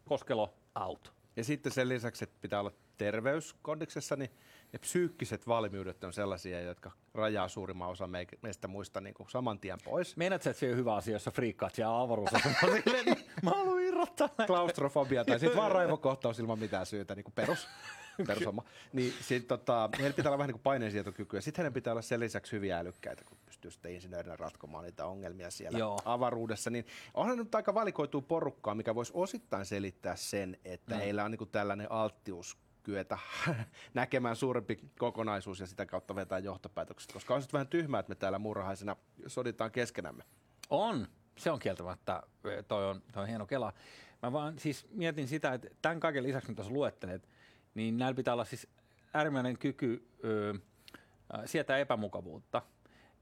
koskelo 0.04 0.54
out. 0.80 1.12
Ja 1.36 1.44
sitten 1.44 1.72
sen 1.72 1.88
lisäksi, 1.88 2.24
että 2.24 2.38
pitää 2.40 2.60
olla 2.60 2.72
terveyskondiksessa, 2.98 4.16
niin 4.16 4.30
ne 4.72 4.78
psyykkiset 4.78 5.46
valmiudet 5.46 6.04
on 6.04 6.12
sellaisia, 6.12 6.60
jotka 6.60 6.90
rajaa 7.14 7.48
suurimman 7.48 7.88
osa 7.88 8.08
meistä 8.42 8.68
muista 8.68 9.00
niin 9.00 9.14
kuin 9.14 9.30
saman 9.30 9.58
tien 9.60 9.78
pois. 9.84 10.16
Meinaat 10.16 10.46
että 10.46 10.60
se 10.60 10.70
on 10.70 10.76
hyvä 10.76 10.94
asia, 10.94 11.12
jos 11.12 11.24
sä 11.24 11.30
friikkaat 11.30 11.74
siellä 11.74 12.00
avaruusasemassa 12.00 12.66
mä 13.42 13.50
haluan 13.50 13.82
irrottaa. 13.82 14.28
Klaustrofobia 14.46 15.24
tai 15.24 15.40
sitten 15.40 15.58
vaan 15.58 15.72
raivokohtaus 15.72 16.38
ilman 16.38 16.58
mitään 16.58 16.86
syytä, 16.86 17.14
niin 17.14 17.24
kuin 17.24 17.34
perus 17.34 17.68
perusoma. 18.26 18.64
Niin 18.92 19.14
sit, 19.20 19.48
tota, 19.48 19.90
heillä 19.98 20.16
pitää 20.16 20.30
olla 20.30 20.38
vähän 20.38 20.48
niin 20.48 20.54
kuin 20.54 20.62
paineensietokykyä. 20.62 21.40
Sitten 21.40 21.62
heidän 21.62 21.72
pitää 21.72 21.92
olla 21.92 22.02
sen 22.02 22.20
lisäksi 22.20 22.52
hyviä 22.52 22.78
älykkäitä, 22.78 23.24
kun 23.24 23.38
pystyy 23.46 23.70
sitten 23.70 23.92
insinöörinä 23.92 24.36
ratkomaan 24.36 24.84
niitä 24.84 25.06
ongelmia 25.06 25.50
siellä 25.50 25.78
Joo. 25.78 25.98
avaruudessa. 26.04 26.70
Niin 26.70 26.86
onhan 27.14 27.38
nyt 27.38 27.54
aika 27.54 27.74
valikoituu 27.74 28.22
porukkaa, 28.22 28.74
mikä 28.74 28.94
voisi 28.94 29.12
osittain 29.14 29.66
selittää 29.66 30.16
sen, 30.16 30.56
että 30.64 30.94
mm. 30.94 31.00
heillä 31.00 31.24
on 31.24 31.30
niin 31.30 31.38
kuin 31.38 31.50
tällainen 31.50 31.92
alttius 31.92 32.56
kyetä 32.82 33.18
näkemään 33.94 34.36
suurempi 34.36 34.80
kokonaisuus 34.98 35.60
ja 35.60 35.66
sitä 35.66 35.86
kautta 35.86 36.14
vetää 36.14 36.38
johtopäätökset, 36.38 37.12
koska 37.12 37.34
on 37.34 37.42
sitten 37.42 37.52
vähän 37.58 37.68
tyhmää, 37.68 38.00
että 38.00 38.10
me 38.10 38.14
täällä 38.14 38.38
murhaisena 38.38 38.96
soditaan 39.26 39.70
keskenämme. 39.70 40.24
On, 40.70 41.08
se 41.38 41.50
on 41.50 41.58
kieltämättä, 41.58 42.22
toi 42.68 42.86
on, 42.86 43.02
toi 43.12 43.22
on 43.22 43.28
hieno 43.28 43.46
kela. 43.46 43.72
Mä 44.22 44.32
vaan 44.32 44.58
siis 44.58 44.86
mietin 44.90 45.28
sitä, 45.28 45.54
että 45.54 45.68
tämän 45.82 46.00
kaiken 46.00 46.22
lisäksi, 46.22 46.50
mitä 46.50 46.64
sä 46.64 46.70
luettelet, 46.70 47.28
niin 47.74 47.96
näillä 47.96 48.16
pitää 48.16 48.34
olla 48.34 48.44
siis 48.44 48.68
äärimmäinen 49.14 49.58
kyky 49.58 50.08
ö, 50.24 50.54
sietää 51.46 51.78
epämukavuutta. 51.78 52.62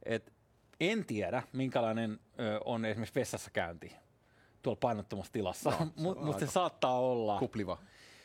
Et 0.03 0.33
en 0.81 1.05
tiedä, 1.05 1.43
minkälainen 1.53 2.21
ö, 2.41 2.61
on 2.65 2.85
esimerkiksi 2.85 3.21
vessassa 3.21 3.51
käynti 3.51 3.97
tuolla 4.63 4.79
painottomassa 4.81 5.33
tilassa, 5.33 5.71
no, 5.71 6.15
mutta 6.15 6.39
se 6.39 6.47
saattaa 6.61 7.01
olla. 7.01 7.39
Kupliva. 7.39 7.79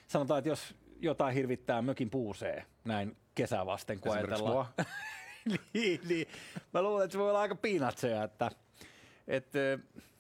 Sanotaan, 0.07 0.37
että 0.37 0.49
jos 0.49 0.75
jotain 0.99 1.33
hirvittää 1.33 1.81
mökin 1.81 2.09
puuseen 2.09 2.63
näin 2.85 3.17
kesää 3.35 3.65
vasten, 3.65 3.99
kun 3.99 4.11
ajatellaan. 4.11 4.65
niin, 5.73 5.99
niin. 6.09 6.27
Mä 6.73 6.81
luulen, 6.81 7.03
että 7.05 7.11
se 7.11 7.19
voi 7.19 7.29
olla 7.29 7.41
aika 7.41 7.55
piinatseja, 7.55 8.23
että, 8.23 8.51
että 9.27 9.59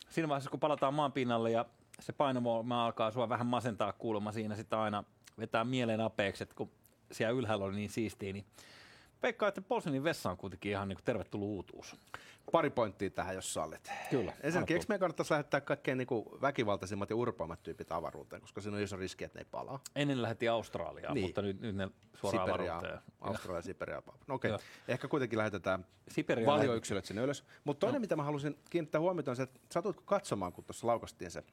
siinä 0.09 0.29
vaiheessa, 0.29 0.49
kun 0.49 0.59
palataan 0.59 0.93
maan 0.93 1.11
pinnalle 1.11 1.51
ja 1.51 1.65
se 1.99 2.13
painovoima 2.13 2.85
alkaa 2.85 3.11
sua 3.11 3.29
vähän 3.29 3.47
masentaa 3.47 3.93
kuulemma 3.93 4.31
siinä 4.31 4.55
sitä 4.55 4.81
aina 4.81 5.03
vetää 5.39 5.63
mieleen 5.63 6.01
apeeksi, 6.01 6.43
että 6.43 6.55
kun 6.55 6.71
siellä 7.11 7.39
ylhäällä 7.39 7.65
oli 7.65 7.75
niin 7.75 7.89
siistiä, 7.89 8.33
niin 8.33 8.45
veikkaa, 9.23 9.49
että 9.49 9.61
Polsenin 9.61 10.03
vessa 10.03 10.31
on 10.31 10.37
kuitenkin 10.37 10.71
ihan 10.71 10.87
niin 10.87 10.97
tervetullut 11.05 11.49
uutuus. 11.49 11.95
Pari 12.51 12.69
pointtia 12.69 13.09
tähän, 13.09 13.35
jos 13.35 13.53
sallit. 13.53 13.91
Kyllä. 14.09 14.33
Ensinnäkin, 14.43 14.75
eikö 14.75 14.85
meidän 14.89 14.99
kannattaisi 14.99 15.31
lähettää 15.31 15.61
kaikkein 15.61 15.97
niin 15.97 16.07
väkivaltaisimmat 16.41 17.09
ja 17.09 17.15
urpaammat 17.15 17.63
tyypit 17.63 17.91
avaruuteen, 17.91 18.41
koska 18.41 18.61
siinä 18.61 18.77
on 18.77 18.83
iso 18.83 18.97
riski, 18.97 19.23
että 19.23 19.39
ne 19.39 19.41
ei 19.41 19.47
palaa. 19.51 19.79
Ennen 19.95 20.21
lähetti 20.21 20.47
Australiaan, 20.47 21.13
niin. 21.13 21.25
mutta 21.25 21.41
nyt, 21.41 21.61
nyt 21.61 21.75
ne 21.75 21.89
suoraan 22.13 22.47
Siberia, 22.47 22.77
avaruuteen. 22.77 23.01
Australia, 23.21 23.61
Siberia. 23.61 24.01
No 24.27 24.35
okei, 24.35 24.51
okay. 24.51 24.65
ehkä 24.87 25.07
kuitenkin 25.07 25.37
lähetetään 25.37 25.85
Siberia 26.07 26.45
valioyksilöt 26.45 27.05
sinne 27.05 27.21
ylös. 27.21 27.43
Mutta 27.63 27.79
toinen, 27.79 27.99
no. 27.99 28.01
mitä 28.01 28.15
mä 28.15 28.23
halusin 28.23 28.57
kiinnittää 28.69 29.01
huomiota, 29.01 29.31
on 29.31 29.37
se, 29.37 29.43
että 29.43 29.59
satutko 29.71 30.03
katsomaan, 30.05 30.53
kun 30.53 30.63
tuossa 30.63 30.87
laukastiin 30.87 31.31
se 31.31 31.43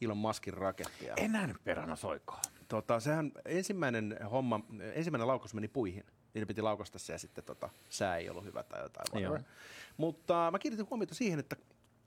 Elon 0.00 0.16
Muskin 0.16 0.54
raketti. 0.54 1.08
En 1.16 1.32
nähnyt 1.32 1.56
peränä 1.64 1.96
soikoa. 1.96 2.40
Tota, 2.68 3.00
sehän 3.00 3.32
ensimmäinen 3.44 4.18
homma, 4.30 4.60
ensimmäinen 4.94 5.26
laukaus 5.26 5.54
meni 5.54 5.68
puihin 5.68 6.04
niin 6.34 6.46
piti 6.46 6.62
laukasta 6.62 6.98
se 6.98 7.12
ja 7.12 7.18
sitten 7.18 7.44
tota, 7.44 7.68
sää 7.88 8.16
ei 8.16 8.30
ollut 8.30 8.44
hyvä 8.44 8.62
tai 8.62 8.82
jotain. 8.82 9.44
Mutta 9.96 10.50
mä 10.52 10.58
kiinnitin 10.58 10.86
huomiota 10.90 11.14
siihen, 11.14 11.38
että 11.38 11.56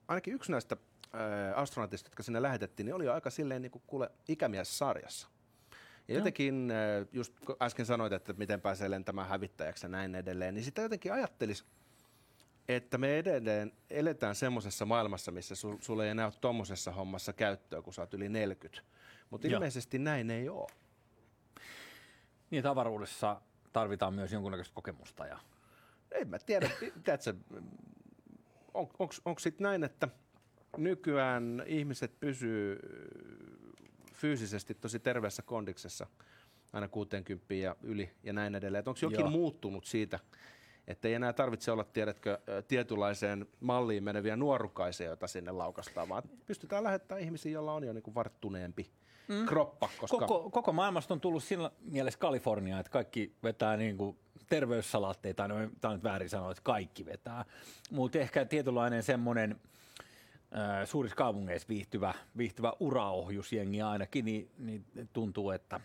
ainakin 0.08 0.34
yksi 0.34 0.52
näistä 0.52 0.78
ää, 1.14 1.56
astronautista, 1.56 2.08
jotka 2.08 2.24
sinne 2.24 2.42
lähetettiin, 2.42 2.86
niin 2.86 2.96
oli 2.96 3.06
jo 3.06 3.14
aika 3.14 3.30
silleen 3.30 3.62
niin 3.62 3.72
kuin 3.72 3.84
kuule 3.88 4.12
ikämies-sarjassa. 4.28 5.28
Ja 6.08 6.16
jotenkin, 6.16 6.72
just 7.12 7.34
äsken 7.62 7.86
sanoit, 7.86 8.14
että 8.14 8.34
miten 8.34 8.62
pääsee 8.62 8.90
lentämään 8.90 9.28
hävittäjäksi 9.28 9.86
ja 9.86 9.90
näin 9.90 10.16
edelleen, 10.16 10.54
niin 10.54 10.64
sitä 10.64 10.82
jotenkin 10.82 11.14
ajattelisi, 11.14 11.64
että 12.68 12.98
me 12.98 13.18
edelleen 13.18 13.72
eletään 13.90 14.36
semmoisessa 14.36 14.86
maailmassa, 14.86 15.32
missä 15.32 15.56
sul, 15.56 15.78
sulla 15.82 16.04
ei 16.04 16.10
enää 16.10 16.26
ole 16.26 16.34
tuommoisessa 16.42 16.92
hommassa 16.92 17.34
käyttöä, 17.34 17.82
kun 17.82 17.94
sä 17.94 18.02
oot 18.02 18.14
yli 18.14 18.30
40. 18.30 18.84
Mutta 19.30 19.48
ilmeisesti 19.48 20.00
näin 20.00 20.32
ei 20.32 20.50
ole. 20.50 20.68
Niin, 22.52 22.68
avaruudessa 22.68 23.42
tarvitaan 23.74 24.14
myös 24.14 24.32
jonkunnäköistä 24.32 24.76
kokemusta. 24.76 25.26
Ja... 25.26 25.40
En 26.12 26.28
mä 26.28 26.40
tiedä, 26.40 26.70
tiedätkö, 27.04 27.34
on, 28.74 28.88
onko 29.26 29.40
sitten 29.40 29.64
näin, 29.64 29.84
että 29.84 30.08
nykyään 30.78 31.64
ihmiset 31.66 32.20
pysyy 32.20 32.80
fyysisesti 34.14 34.74
tosi 34.74 35.00
terveessä 35.00 35.42
kondiksessa 35.42 36.08
aina 36.74 36.88
60 36.88 37.54
ja 37.54 37.76
yli 37.84 38.12
ja 38.24 38.34
näin 38.34 38.56
edelleen. 38.56 38.84
Onko 38.88 39.00
jokin 39.02 39.20
Joo. 39.20 39.30
muuttunut 39.30 39.86
siitä, 39.86 40.20
että 40.88 41.08
ei 41.08 41.14
enää 41.14 41.34
tarvitse 41.34 41.72
olla, 41.72 41.84
tiedätkö, 41.84 42.40
tietynlaiseen 42.68 43.46
malliin 43.60 44.04
meneviä 44.04 44.36
nuorukaisia, 44.36 45.08
joita 45.08 45.28
sinne 45.28 45.52
laukastaan, 45.52 46.10
vaan 46.10 46.24
pystytään 46.46 46.84
lähettämään 46.84 47.24
ihmisiä, 47.24 47.52
joilla 47.52 47.74
on 47.74 47.84
jo 47.84 47.94
niin 47.94 48.04
kuin 48.04 48.16
varttuneempi 48.16 48.92
mm. 49.28 49.46
kroppa. 49.46 49.90
Koska... 49.98 50.18
Koko, 50.18 50.50
koko 50.50 50.74
maailmasta 50.74 51.14
on 51.14 51.22
tullut 51.22 51.44
siinä 51.44 51.72
mielessä 51.82 52.20
Kalifornia, 52.20 52.80
että 52.80 52.92
kaikki 52.92 53.36
vetää 53.44 53.78
niin 53.78 53.98
kuin 53.98 54.18
terveyssalaatteita, 54.50 55.48
no 55.48 55.56
tämä 55.82 55.92
on 55.92 55.98
nyt 55.98 56.04
väärin 56.04 56.30
sanoa, 56.30 56.52
että 56.52 56.64
kaikki 56.64 57.06
vetää, 57.06 57.46
mutta 57.92 58.20
ehkä 58.20 58.46
tietynlainen 58.46 59.04
semmoinen 59.04 59.62
äh, 60.58 60.88
suurissa 60.88 61.16
kaupungeissa 61.16 61.68
viihtyvä, 61.68 62.14
viihtyvä 62.38 62.74
uraohjusjengi 62.80 63.82
ainakin, 63.82 64.26
niin, 64.26 64.52
niin 64.58 64.86
tuntuu, 65.14 65.52
että 65.52 65.80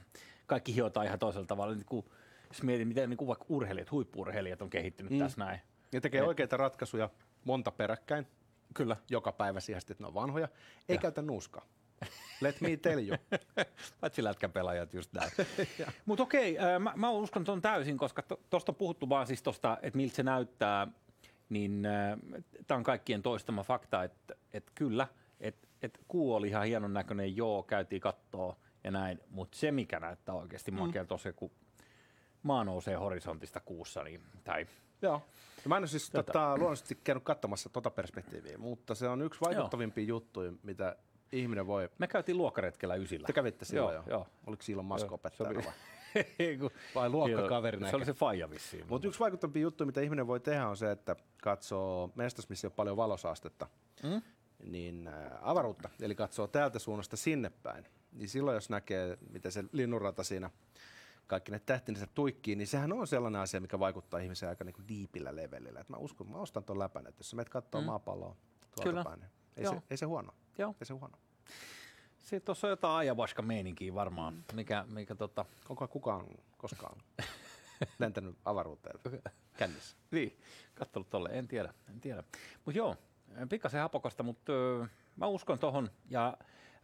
kaikki 0.46 0.74
hiotaan 0.74 1.06
ihan 1.06 1.18
toisella 1.18 1.46
tavalla. 1.46 1.74
Niin 1.74 1.86
kuin, 1.86 2.06
jos 2.48 2.62
mietin, 2.62 2.88
miten 2.88 3.10
niin 3.10 3.18
kuin 3.18 3.28
vaikka 3.28 3.46
urheilijat, 3.48 3.90
huippurheilijat 3.90 4.62
on 4.62 4.70
kehittynyt 4.70 5.12
mm. 5.12 5.18
tässä 5.18 5.44
näin. 5.44 5.60
Ja 5.92 6.00
tekee 6.00 6.20
Et, 6.20 6.28
oikeita 6.28 6.56
ratkaisuja 6.56 7.10
monta 7.44 7.70
peräkkäin. 7.70 8.26
Kyllä. 8.74 8.96
Joka 9.10 9.32
päivä 9.32 9.60
siihen, 9.60 9.82
että 9.90 10.02
ne 10.02 10.06
on 10.06 10.14
vanhoja. 10.14 10.48
Ei 10.88 10.96
ja. 10.96 11.00
käytä 11.00 11.22
nuuskaa. 11.22 11.66
Let 12.40 12.60
me 12.60 12.76
tell 12.76 13.08
you. 13.08 13.16
Paitsi 14.00 14.24
lätkäpelaajat 14.24 14.94
just 14.94 15.12
näin. 15.12 15.30
Mutta 16.06 16.22
okei, 16.22 16.58
äh, 16.58 16.80
mä, 16.80 16.92
mä 16.96 17.10
uskon 17.10 17.44
tuon 17.44 17.62
täysin, 17.62 17.98
koska 17.98 18.22
tuosta 18.50 18.72
on 18.72 18.76
puhuttu 18.76 19.08
vaan 19.08 19.26
siis 19.26 19.42
tuosta, 19.42 19.78
että 19.82 19.96
miltä 19.96 20.14
se 20.14 20.22
näyttää, 20.22 20.86
niin 21.48 21.86
äh, 21.86 22.18
tämä 22.66 22.78
on 22.78 22.84
kaikkien 22.84 23.22
toistama 23.22 23.62
fakta, 23.62 24.04
että 24.04 24.34
et 24.52 24.70
kyllä, 24.74 25.08
että 25.40 25.68
et 25.82 25.98
kuu 26.08 26.34
oli 26.34 26.48
ihan 26.48 26.66
hienon 26.66 26.92
näköinen, 26.92 27.36
joo, 27.36 27.62
käytiin 27.62 28.00
kattoo 28.00 28.56
ja 28.84 28.90
näin, 28.90 29.20
mutta 29.30 29.58
se 29.58 29.72
mikä 29.72 30.00
näyttää 30.00 30.34
oikeasti 30.34 30.70
mm. 30.70 30.78
makea 30.78 31.04
tosiaan, 31.04 31.34
kun 31.34 31.50
maa 32.42 32.64
nousee 32.64 32.94
horisontista 32.94 33.60
kuussa, 33.60 34.04
niin, 34.04 34.20
tai 34.44 34.66
Joo. 35.02 35.22
Mä 35.68 35.76
en 35.76 35.80
ole 35.80 35.86
siis 35.86 36.10
tota, 36.10 36.48
luonnollisesti 36.48 36.98
käynyt 37.04 37.24
katsomassa 37.24 37.68
tota 37.68 37.90
perspektiiviä, 37.90 38.58
mutta 38.58 38.94
se 38.94 39.08
on 39.08 39.22
yksi 39.22 39.40
vaikuttavimpia 39.40 40.04
juttuja, 40.04 40.52
mitä 40.62 40.96
ihminen 41.32 41.66
voi... 41.66 41.88
Me 41.98 42.06
käytiin 42.06 42.38
luokkaretkellä 42.38 42.94
ysillä. 42.94 43.26
Te 43.26 43.32
kävitte 43.32 43.64
silloin 43.64 43.94
joo, 43.94 44.04
jo. 44.06 44.10
joo. 44.10 44.26
Oliko 44.46 44.62
silloin 44.62 44.86
Masko 44.86 45.14
opettajana 45.14 45.60
vai? 45.64 45.72
vai 46.94 47.10
luokkakaveri 47.10 47.90
Se 47.90 47.96
oli 47.96 48.04
se 48.12 48.12
faija 48.12 48.50
vissiin. 48.50 48.86
Mutta 48.88 49.08
yksi 49.08 49.20
vaikuttavampi 49.20 49.60
juttu, 49.60 49.86
mitä 49.86 50.00
ihminen 50.00 50.26
voi 50.26 50.40
tehdä, 50.40 50.68
on 50.68 50.76
se, 50.76 50.90
että 50.90 51.16
katsoo 51.42 52.12
mestas, 52.14 52.48
missä 52.48 52.66
on 52.68 52.72
paljon 52.72 52.96
valosaastetta, 52.96 53.66
mm? 54.02 54.22
niin 54.64 55.08
äh, 55.08 55.14
avaruutta. 55.40 55.88
Eli 56.00 56.14
katsoo 56.14 56.46
täältä 56.46 56.78
suunnasta 56.78 57.16
sinne 57.16 57.50
päin. 57.62 57.84
Niin 58.12 58.28
silloin, 58.28 58.54
jos 58.54 58.70
näkee, 58.70 59.18
miten 59.30 59.52
se 59.52 59.64
linnunrata 59.72 60.24
siinä 60.24 60.50
kaikki 61.28 61.52
ne 61.52 61.58
tähtinsä 61.58 62.06
tuikkii, 62.14 62.56
niin 62.56 62.66
sehän 62.66 62.92
on 62.92 63.06
sellainen 63.06 63.40
asia, 63.40 63.60
mikä 63.60 63.78
vaikuttaa 63.78 64.20
ihmiseen 64.20 64.50
aika 64.50 64.64
niin 64.64 64.88
diipillä 64.88 65.36
levelillä. 65.36 65.80
Et 65.80 65.88
mä 65.88 65.96
uskon, 65.96 66.30
mä 66.30 66.36
ostan 66.36 66.64
tuon 66.64 66.78
läpän, 66.78 67.06
että 67.06 67.20
jos 67.20 67.30
sä 67.30 67.36
menet 67.36 67.48
katsoa 67.48 67.80
mm. 67.80 67.86
maapalloa 67.86 68.36
tuolta 68.60 68.82
Kyllä. 68.82 69.04
päin, 69.04 69.20
niin 69.20 69.30
ei, 69.56 69.66
se, 69.66 69.82
ei 69.90 69.96
se 69.96 70.06
huono. 70.06 70.32
Joo. 70.58 70.74
Ei 70.80 70.86
se 70.86 70.94
huono. 70.94 71.18
Sitten 72.18 72.42
tuossa 72.42 72.66
on 72.66 72.70
jotain 72.70 72.98
ajabaska 72.98 73.42
meininkiä 73.42 73.94
varmaan, 73.94 74.44
mikä, 74.52 74.84
mikä 74.88 75.14
tota... 75.14 75.44
Onko 75.68 75.88
kukaan 75.88 76.26
koskaan 76.56 77.02
lentänyt 77.98 78.36
avaruuteen 78.44 79.00
kännissä? 79.56 79.96
niin, 80.10 80.38
kattelut 80.74 81.10
tolle, 81.10 81.28
en 81.32 81.48
tiedä, 81.48 81.74
en 81.88 82.00
tiedä. 82.00 82.24
Mutta 82.64 82.78
joo, 82.78 82.96
pikkasen 83.48 83.80
hapokasta, 83.80 84.22
mutta 84.22 84.52
öö, 84.52 84.86
mä 85.16 85.26
uskon 85.26 85.58
tohon 85.58 85.90
ja 86.10 86.36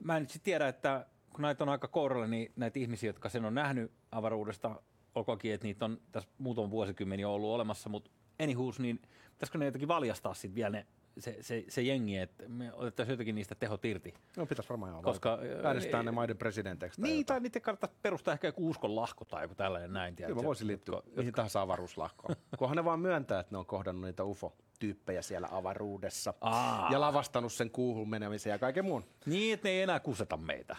mä 0.04 0.16
en 0.16 0.22
nyt 0.22 0.30
sit 0.30 0.42
tiedä, 0.42 0.68
että 0.68 1.06
kun 1.34 1.42
näitä 1.42 1.64
on 1.64 1.68
aika 1.68 1.88
kouralla, 1.88 2.26
niin 2.26 2.52
näitä 2.56 2.78
ihmisiä, 2.78 3.08
jotka 3.08 3.28
sen 3.28 3.44
on 3.44 3.54
nähnyt 3.54 3.92
avaruudesta, 4.12 4.82
olkoonkin, 5.14 5.54
että 5.54 5.66
niitä 5.66 5.84
on 5.84 6.00
tässä 6.12 6.30
muutaman 6.38 6.70
vuosikymmeniä 6.70 7.28
ollut 7.28 7.50
olemassa, 7.50 7.88
mutta 7.88 8.10
anyhoos, 8.42 8.80
niin 8.80 9.00
pitäisikö 9.30 9.58
ne 9.58 9.64
jotenkin 9.64 9.88
valjastaa 9.88 10.34
sitten 10.34 10.54
vielä 10.54 10.70
ne 10.70 10.86
se, 11.18 11.36
se, 11.40 11.64
se 11.68 11.82
jengi, 11.82 12.18
että 12.18 12.48
me 12.48 12.72
otettaisiin 12.72 13.12
jotenkin 13.12 13.34
niistä 13.34 13.54
tehot 13.54 13.84
irti. 13.84 14.14
No 14.36 14.46
pitäisi 14.46 14.68
varmaan 14.68 14.92
joo. 14.92 15.02
Koska, 15.02 15.38
Äänestää 15.64 16.02
ne 16.02 16.10
maiden 16.10 16.36
presidenteiksi. 16.36 17.02
Niin, 17.02 17.18
jotain. 17.18 17.26
tai 17.26 17.40
niiden 17.40 17.62
kannattaa 17.62 17.90
perustaa 18.02 18.34
ehkä 18.34 18.48
joku 18.48 18.70
uskon 18.70 18.96
lahko 18.96 19.24
tai 19.24 19.44
joku 19.44 19.54
tällainen 19.54 19.92
näin. 19.92 20.16
Kyllä 20.16 20.34
mä 20.34 20.42
voisin 20.42 20.66
liittyä 20.66 20.94
jotka, 20.94 21.10
mihin 21.16 21.34
tahansa 21.34 21.60
avaruuslahkoon. 21.60 22.36
Kunhan 22.58 22.76
ne 22.76 22.84
vaan 22.84 23.00
myöntää, 23.00 23.40
että 23.40 23.54
ne 23.54 23.58
on 23.58 23.66
kohdannut 23.66 24.04
niitä 24.04 24.24
UFO 24.24 24.56
tyyppejä 24.78 25.22
siellä 25.22 25.48
avaruudessa. 25.50 26.34
Aa. 26.40 26.88
Ja 26.92 27.00
lavastanut 27.00 27.52
sen 27.52 27.70
kuuhun 27.70 28.10
menemisen 28.10 28.50
ja 28.50 28.58
kaiken 28.58 28.84
muun. 28.84 29.04
Niin, 29.26 29.54
että 29.54 29.68
ne 29.68 29.72
ei 29.72 29.82
enää 29.82 30.00
kuseta 30.00 30.36
meitä. 30.36 30.76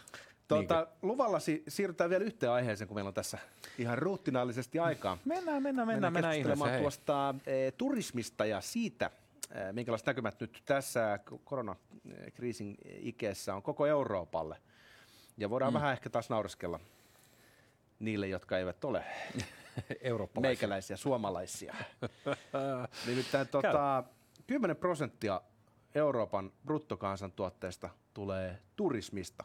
Tuota, 0.47 0.87
luvallasi 1.01 1.63
siirrytään 1.67 2.09
vielä 2.09 2.23
yhteen 2.23 2.51
aiheeseen, 2.51 2.87
kun 2.87 2.95
meillä 2.95 3.07
on 3.07 3.13
tässä 3.13 3.37
ihan 3.77 3.97
ruutinaallisesti 3.97 4.79
aikaa. 4.79 5.17
Mennään, 5.25 5.63
mennään, 5.63 5.87
mennään, 5.87 6.13
mennään 6.13 6.33
keskustelemaan 6.33 6.69
ihmeessä, 6.69 6.81
tuosta 6.81 7.35
e, 7.45 7.71
turismista 7.71 8.45
ja 8.45 8.61
siitä, 8.61 9.11
e, 9.51 9.71
minkälaiset 9.71 10.07
näkymät 10.07 10.39
nyt 10.39 10.61
tässä 10.65 11.19
koronakriisin 11.43 12.77
ikeessä 12.85 13.55
on 13.55 13.61
koko 13.61 13.85
Euroopalle. 13.85 14.57
Ja 15.37 15.49
voidaan 15.49 15.73
mm. 15.73 15.75
vähän 15.75 15.93
ehkä 15.93 16.09
taas 16.09 16.29
naureskella 16.29 16.79
niille, 17.99 18.27
jotka 18.27 18.57
eivät 18.57 18.83
ole 18.83 19.03
Eurooppalaisia. 20.01 20.49
meikäläisiä, 20.49 20.97
suomalaisia. 20.97 21.75
Nimittäin 23.07 23.47
tota, 23.47 24.03
10 24.47 24.77
prosenttia 24.77 25.41
Euroopan 25.95 26.51
bruttokansantuotteesta 26.65 27.89
tulee 28.13 28.59
turismista. 28.75 29.43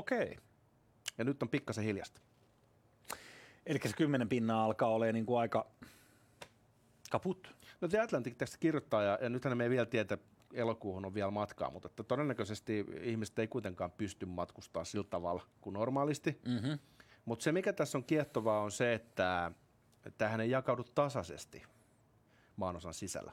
Okei. 0.00 0.38
Ja 1.18 1.24
nyt 1.24 1.42
on 1.42 1.48
pikkasen 1.48 1.84
hiljasta. 1.84 2.20
Eli 3.66 3.78
se 3.84 3.96
kymmenen 3.96 4.28
pinnaa 4.28 4.64
alkaa 4.64 4.88
olemaan 4.88 5.14
niin 5.14 5.26
kuin 5.26 5.40
aika 5.40 5.66
kaput. 7.10 7.54
No 7.80 7.88
The 7.88 8.00
Atlantic 8.00 8.38
tästä 8.38 8.58
kirjoittaa, 8.58 9.02
ja, 9.02 9.18
ja 9.22 9.28
nythän 9.28 9.58
me 9.58 9.64
ei 9.64 9.70
vielä 9.70 9.86
tietä, 9.86 10.18
elokuuhun 10.52 11.04
on 11.04 11.14
vielä 11.14 11.30
matkaa, 11.30 11.70
mutta 11.70 11.86
että 11.86 12.02
todennäköisesti 12.02 12.86
ihmiset 13.02 13.38
ei 13.38 13.48
kuitenkaan 13.48 13.90
pysty 13.90 14.26
matkustaa 14.26 14.84
sillä 14.84 15.04
tavalla 15.10 15.42
kuin 15.60 15.74
normaalisti. 15.74 16.40
Mm-hmm. 16.46 16.78
Mutta 17.24 17.42
se, 17.42 17.52
mikä 17.52 17.72
tässä 17.72 17.98
on 17.98 18.04
kiehtovaa, 18.04 18.60
on 18.60 18.70
se, 18.70 18.94
että 18.94 19.52
tähän 20.18 20.40
ei 20.40 20.50
jakaudu 20.50 20.84
tasaisesti 20.84 21.62
maanosan 22.56 22.94
sisällä. 22.94 23.32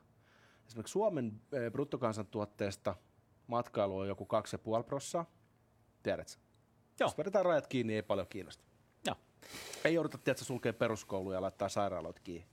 Esimerkiksi 0.67 0.91
Suomen 0.91 1.41
eh, 1.51 1.71
bruttokansantuotteesta 1.71 2.95
matkailu 3.47 3.97
on 3.97 4.07
joku 4.07 4.27
2,5 4.77 4.83
prossaa. 4.83 5.25
Tiedätkö? 6.03 6.46
Joo. 6.99 7.07
Jos 7.07 7.17
vedetään 7.17 7.45
rajat 7.45 7.67
kiinni, 7.67 7.95
ei 7.95 8.01
paljon 8.01 8.27
kiinnosta. 8.29 8.63
Joo. 9.05 9.15
Ei 9.85 9.93
jouduta, 9.93 10.17
tiedätkö, 10.17 10.45
sulkea 10.45 10.73
peruskouluja 10.73 11.37
ja 11.37 11.41
laittaa 11.41 11.69
sairaaloita 11.69 12.21
kiinni, 12.23 12.47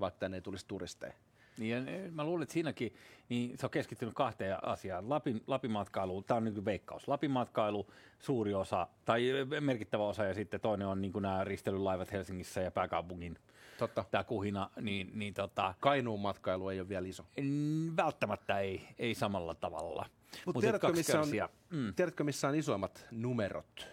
vaikka 0.00 0.18
tänne 0.18 0.36
ei 0.36 0.40
tulisi 0.42 0.66
turisteja. 0.68 1.12
Niin, 1.58 1.70
ja 1.70 1.80
ne- 1.80 2.10
mä 2.10 2.24
luulen, 2.24 2.42
että 2.42 2.52
siinäkin 2.52 2.94
niin 3.28 3.58
se 3.58 3.66
on 3.66 3.70
keskittynyt 3.70 4.14
kahteen 4.14 4.64
asiaan. 4.64 5.08
Lapin, 5.10 5.42
Lapin 5.46 5.70
matkailu, 5.70 6.22
tämä 6.22 6.38
on 6.38 6.44
niin 6.44 6.64
veikkaus. 6.64 7.08
Lapin 7.08 7.30
matkailu, 7.30 7.86
suuri 8.18 8.54
osa, 8.54 8.86
tai 9.04 9.30
merkittävä 9.60 10.04
osa, 10.04 10.24
ja 10.24 10.34
sitten 10.34 10.60
toinen 10.60 10.86
on 10.86 11.00
niin 11.00 11.12
nämä 11.20 11.44
ristelylaivat 11.44 12.12
Helsingissä 12.12 12.60
ja 12.60 12.70
pääkaupungin 12.70 13.38
Totta. 13.78 14.04
tämä 14.10 14.24
kuhina, 14.24 14.70
niin, 14.80 15.10
niin 15.14 15.34
tota, 15.34 15.74
Kainuun 15.80 16.20
matkailu 16.20 16.68
ei 16.68 16.80
ole 16.80 16.88
vielä 16.88 17.06
iso. 17.08 17.24
en- 17.36 17.92
välttämättä 17.96 18.58
ei, 18.58 18.88
ei 18.98 19.14
samalla 19.14 19.54
tavalla. 19.54 20.06
Mutta 20.32 20.56
Mut 20.58 20.60
tiedätkö, 20.60 20.92
missä 20.92 21.20
on. 21.20 21.28
Mm. 21.70 21.94
tiedätkö, 21.94 22.24
missä 22.24 22.48
on 22.48 22.54
isoimmat 22.54 23.06
numerot 23.10 23.86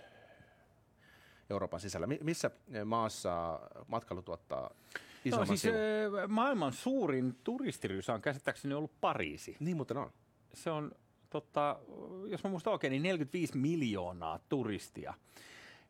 Euroopan 1.50 1.80
sisällä? 1.80 2.08
Mi- 2.08 2.20
missä 2.24 2.52
maassa 2.86 3.60
matkailu 3.88 4.22
tuottaa 4.22 4.62
No, 4.62 5.02
isomman 5.26 5.48
siis 5.48 5.62
sivun? 5.62 5.78
ö, 5.78 6.28
maailman 6.28 6.74
suurin 6.74 7.36
turistirysä 7.44 8.14
on 8.14 8.22
käsittääkseni 8.22 8.74
ollut 8.74 8.92
Pariisi. 9.02 9.58
Niin 9.60 9.78
muuten 9.78 9.98
on. 9.98 10.12
se 10.54 10.72
on, 10.72 10.92
tota, 11.30 11.80
jos 12.28 12.44
mä 12.44 12.50
muistan 12.50 12.74
oikein, 12.74 12.92
niin 12.92 13.04
45 13.04 13.58
miljoonaa 13.58 14.40
turistia 14.50 15.14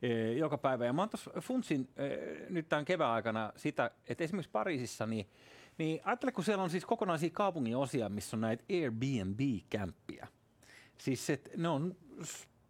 eh, 0.01 0.37
joka 0.37 0.57
päivä. 0.57 0.85
Ja 0.85 0.93
mä 0.93 1.01
oon 1.01 1.09
tuossa 1.09 1.31
funtsin 1.41 1.89
eh, 1.97 2.49
nyt 2.49 2.69
tämän 2.69 2.85
kevään 2.85 3.11
aikana 3.11 3.53
sitä, 3.55 3.91
että 4.07 4.23
esimerkiksi 4.23 4.51
Pariisissa, 4.51 5.05
niin, 5.05 5.29
niin 5.77 6.01
ajattele, 6.03 6.31
kun 6.31 6.43
siellä 6.43 6.63
on 6.63 6.69
siis 6.69 6.85
kokonaisia 6.85 7.29
kaupungin 7.33 7.77
osia, 7.77 8.09
missä 8.09 8.37
on 8.37 8.41
näitä 8.41 8.63
Airbnb-kämppiä. 8.71 10.27
Siis 11.01 11.29
et 11.29 11.49
ne 11.57 11.69
on 11.69 11.95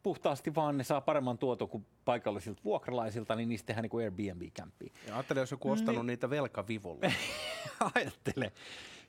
puhtaasti 0.03 0.55
vaan, 0.55 0.77
ne 0.77 0.83
saa 0.83 1.01
paremman 1.01 1.37
tuoton 1.37 1.69
kuin 1.69 1.85
paikallisilta 2.05 2.61
vuokralaisilta, 2.63 3.35
niin 3.35 3.49
niistä 3.49 3.67
tehdään 3.67 3.89
niin 3.91 4.03
Airbnb-kämppiä. 4.03 4.93
Ja 5.07 5.13
ajattele, 5.13 5.39
jos 5.39 5.51
joku 5.51 5.71
ostanut 5.71 6.05
niitä 6.05 6.29
velkavivulla. 6.29 7.11
Ajattele. 7.95 8.51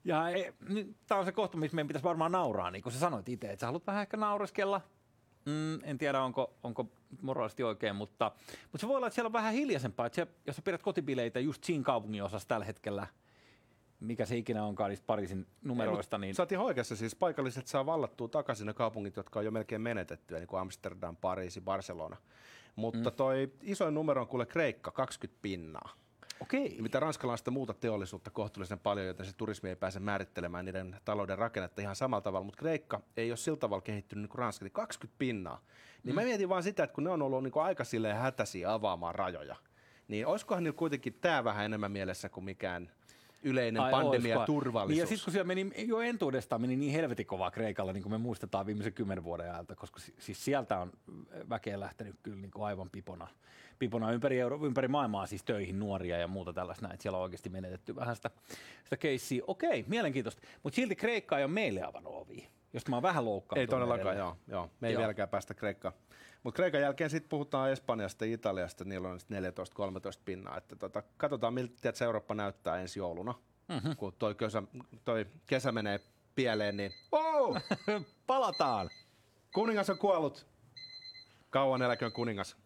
Ja 0.04 0.24
tämä 1.06 1.18
on 1.18 1.24
se 1.24 1.32
kohta, 1.32 1.56
missä 1.56 1.74
meidän 1.74 1.88
pitäisi 1.88 2.04
varmaan 2.04 2.32
nauraa, 2.32 2.70
niin 2.70 2.82
kuin 2.82 2.92
sä 2.92 2.98
sanoit 2.98 3.28
itse, 3.28 3.46
että 3.46 3.60
sä 3.60 3.66
haluat 3.66 3.86
vähän 3.86 4.02
ehkä 4.02 4.16
naureskella. 4.16 4.80
Mm, 5.44 5.84
en 5.84 5.98
tiedä, 5.98 6.22
onko, 6.22 6.54
onko 6.62 6.86
moraalisesti 7.22 7.62
oikein, 7.62 7.96
mutta, 7.96 8.32
mutta 8.62 8.78
se 8.78 8.88
voi 8.88 8.96
olla, 8.96 9.06
että 9.06 9.14
siellä 9.14 9.26
on 9.26 9.32
vähän 9.32 9.54
hiljaisempaa. 9.54 10.06
Että 10.06 10.16
se, 10.16 10.26
jos 10.46 10.56
sä 10.56 10.62
pidät 10.62 10.82
kotibileitä 10.82 11.40
just 11.40 11.64
siinä 11.64 11.84
kaupungin 11.84 12.22
osassa 12.22 12.48
tällä 12.48 12.64
hetkellä, 12.64 13.06
mikä 14.00 14.26
se 14.26 14.36
ikinä 14.36 14.64
onkaan 14.64 14.90
niistä 14.90 15.06
Pariisin 15.06 15.46
numeroista, 15.64 16.18
niin 16.18 16.34
Sä 16.34 16.42
oot 16.42 16.52
ihan 16.52 16.66
oikeassa, 16.66 16.96
siis 16.96 17.14
paikalliset 17.14 17.66
saa 17.66 17.86
vallattua 17.86 18.28
takaisin 18.28 18.66
ne 18.66 18.74
kaupungit, 18.74 19.16
jotka 19.16 19.38
on 19.38 19.44
jo 19.44 19.50
melkein 19.50 19.82
menetettyjä, 19.82 20.40
niin 20.40 20.48
kuin 20.48 20.60
Amsterdam, 20.60 21.16
Pariisi, 21.16 21.60
Barcelona. 21.60 22.16
Mutta 22.76 23.10
toi 23.10 23.52
isoin 23.62 23.94
numero 23.94 24.20
on 24.20 24.28
kuule 24.28 24.46
Kreikka, 24.46 24.90
20 24.90 25.42
pinnaa. 25.42 25.90
okei. 26.40 26.76
Ja 26.76 26.82
mitä 26.82 27.00
sitä 27.36 27.50
muuta 27.50 27.74
teollisuutta 27.74 28.30
kohtuullisen 28.30 28.78
paljon, 28.78 29.06
joten 29.06 29.26
se 29.26 29.36
turismi 29.36 29.68
ei 29.68 29.76
pääse 29.76 30.00
määrittelemään 30.00 30.64
niiden 30.64 30.96
talouden 31.04 31.38
rakennetta 31.38 31.82
ihan 31.82 31.96
samalla 31.96 32.20
tavalla, 32.20 32.44
mutta 32.44 32.58
Kreikka 32.58 33.00
ei 33.16 33.30
ole 33.30 33.36
sillä 33.36 33.56
tavalla 33.56 33.82
kehittynyt 33.82 34.22
niin 34.22 34.28
kuin 34.28 34.38
Ranska, 34.38 34.64
eli 34.64 34.70
20 34.70 35.18
pinnaa. 35.18 35.60
Niin 36.04 36.14
mä 36.14 36.22
mietin 36.22 36.48
vaan 36.48 36.62
sitä, 36.62 36.84
että 36.84 36.94
kun 36.94 37.04
ne 37.04 37.10
on 37.10 37.22
ollut 37.22 37.42
niin 37.42 37.52
kuin 37.52 37.62
aika 37.62 37.84
silleen 37.84 38.16
hätäisiä 38.16 38.72
avaamaan 38.72 39.14
rajoja, 39.14 39.56
niin 40.08 40.26
olisikohan 40.26 40.64
niillä 40.64 40.76
kuitenkin 40.76 41.18
tämä 41.20 41.44
vähän 41.44 41.64
enemmän 41.64 41.92
mielessä 41.92 42.28
kuin 42.28 42.44
mikään 42.44 42.90
yleinen 43.42 43.82
Ai, 43.82 43.90
pandemia 43.90 44.46
turvallisuus. 44.46 44.90
Niin 44.90 45.00
ja 45.00 45.06
sitten 45.06 45.24
kun 45.24 45.32
siellä 45.32 45.46
meni 45.46 45.70
jo 45.86 46.00
entuudestaan 46.00 46.60
meni 46.60 46.76
niin 46.76 46.92
helvetin 46.92 47.26
kovaa 47.26 47.50
Kreikalla, 47.50 47.92
niin 47.92 48.02
kuin 48.02 48.12
me 48.12 48.18
muistetaan 48.18 48.66
viimeisen 48.66 48.92
kymmenen 48.92 49.24
vuoden 49.24 49.52
ajalta, 49.52 49.74
koska 49.76 50.00
si- 50.00 50.14
siis 50.18 50.44
sieltä 50.44 50.78
on 50.78 50.92
väkeä 51.50 51.80
lähtenyt 51.80 52.16
kyllä 52.22 52.36
niin 52.36 52.50
kuin 52.50 52.64
aivan 52.64 52.90
pipona, 52.90 53.28
pipona 53.78 54.12
ympäri, 54.12 54.40
Euro- 54.40 54.66
ympäri 54.66 54.88
maailmaa 54.88 55.26
siis 55.26 55.44
töihin 55.44 55.78
nuoria 55.78 56.18
ja 56.18 56.28
muuta 56.28 56.52
tällaista 56.52 56.82
näin. 56.82 56.94
että 56.94 57.02
Siellä 57.02 57.16
on 57.18 57.22
oikeasti 57.22 57.48
menetetty 57.48 57.96
vähän 57.96 58.16
sitä, 58.16 58.30
sitä 58.84 58.96
keissiä. 58.96 59.42
Okei, 59.46 59.84
mielenkiintoista. 59.88 60.42
Mutta 60.62 60.76
silti 60.76 60.96
Kreikka 60.96 61.38
ei 61.38 61.44
ole 61.44 61.52
meille 61.52 61.82
avannut 61.82 62.12
ovi, 62.14 62.48
josta 62.72 62.90
mä 62.90 62.96
oon 62.96 63.02
vähän 63.02 63.24
loukkaantunut. 63.24 63.72
Ei 63.72 63.80
todellakaan, 63.80 64.16
joo, 64.16 64.36
joo. 64.48 64.70
Me 64.80 64.88
ei 64.88 64.94
Joo. 64.94 65.00
vieläkään 65.00 65.28
päästä 65.28 65.54
Kreikkaan. 65.54 65.94
Mutta 66.42 66.56
Kreikan 66.56 66.80
jälkeen 66.80 67.10
sitten 67.10 67.28
puhutaan 67.28 67.70
Espanjasta 67.70 68.26
ja 68.26 68.34
Italiasta, 68.34 68.84
niillä 68.84 69.08
on 69.08 69.20
sit 69.20 69.30
14-13 69.30 69.34
pinnaa. 70.24 70.56
Että 70.56 70.76
tota, 70.76 71.02
katsotaan, 71.16 71.54
miltä 71.54 71.74
tiedätkö, 71.80 72.04
Eurooppa 72.04 72.34
näyttää 72.34 72.80
ensi 72.80 72.98
jouluna. 72.98 73.34
Mm-hmm. 73.68 73.96
Kun 73.96 74.12
toi 74.18 74.34
kesä, 74.34 74.62
toi 75.04 75.26
kesä 75.46 75.72
menee 75.72 76.00
pieleen, 76.34 76.76
niin 76.76 76.92
oh! 77.12 77.56
Palataan! 78.26 78.90
kuningas 79.54 79.90
on 79.90 79.98
kuollut. 79.98 80.46
Kauan 81.50 81.82
eläköön 81.82 82.12
kuningas. 82.12 82.56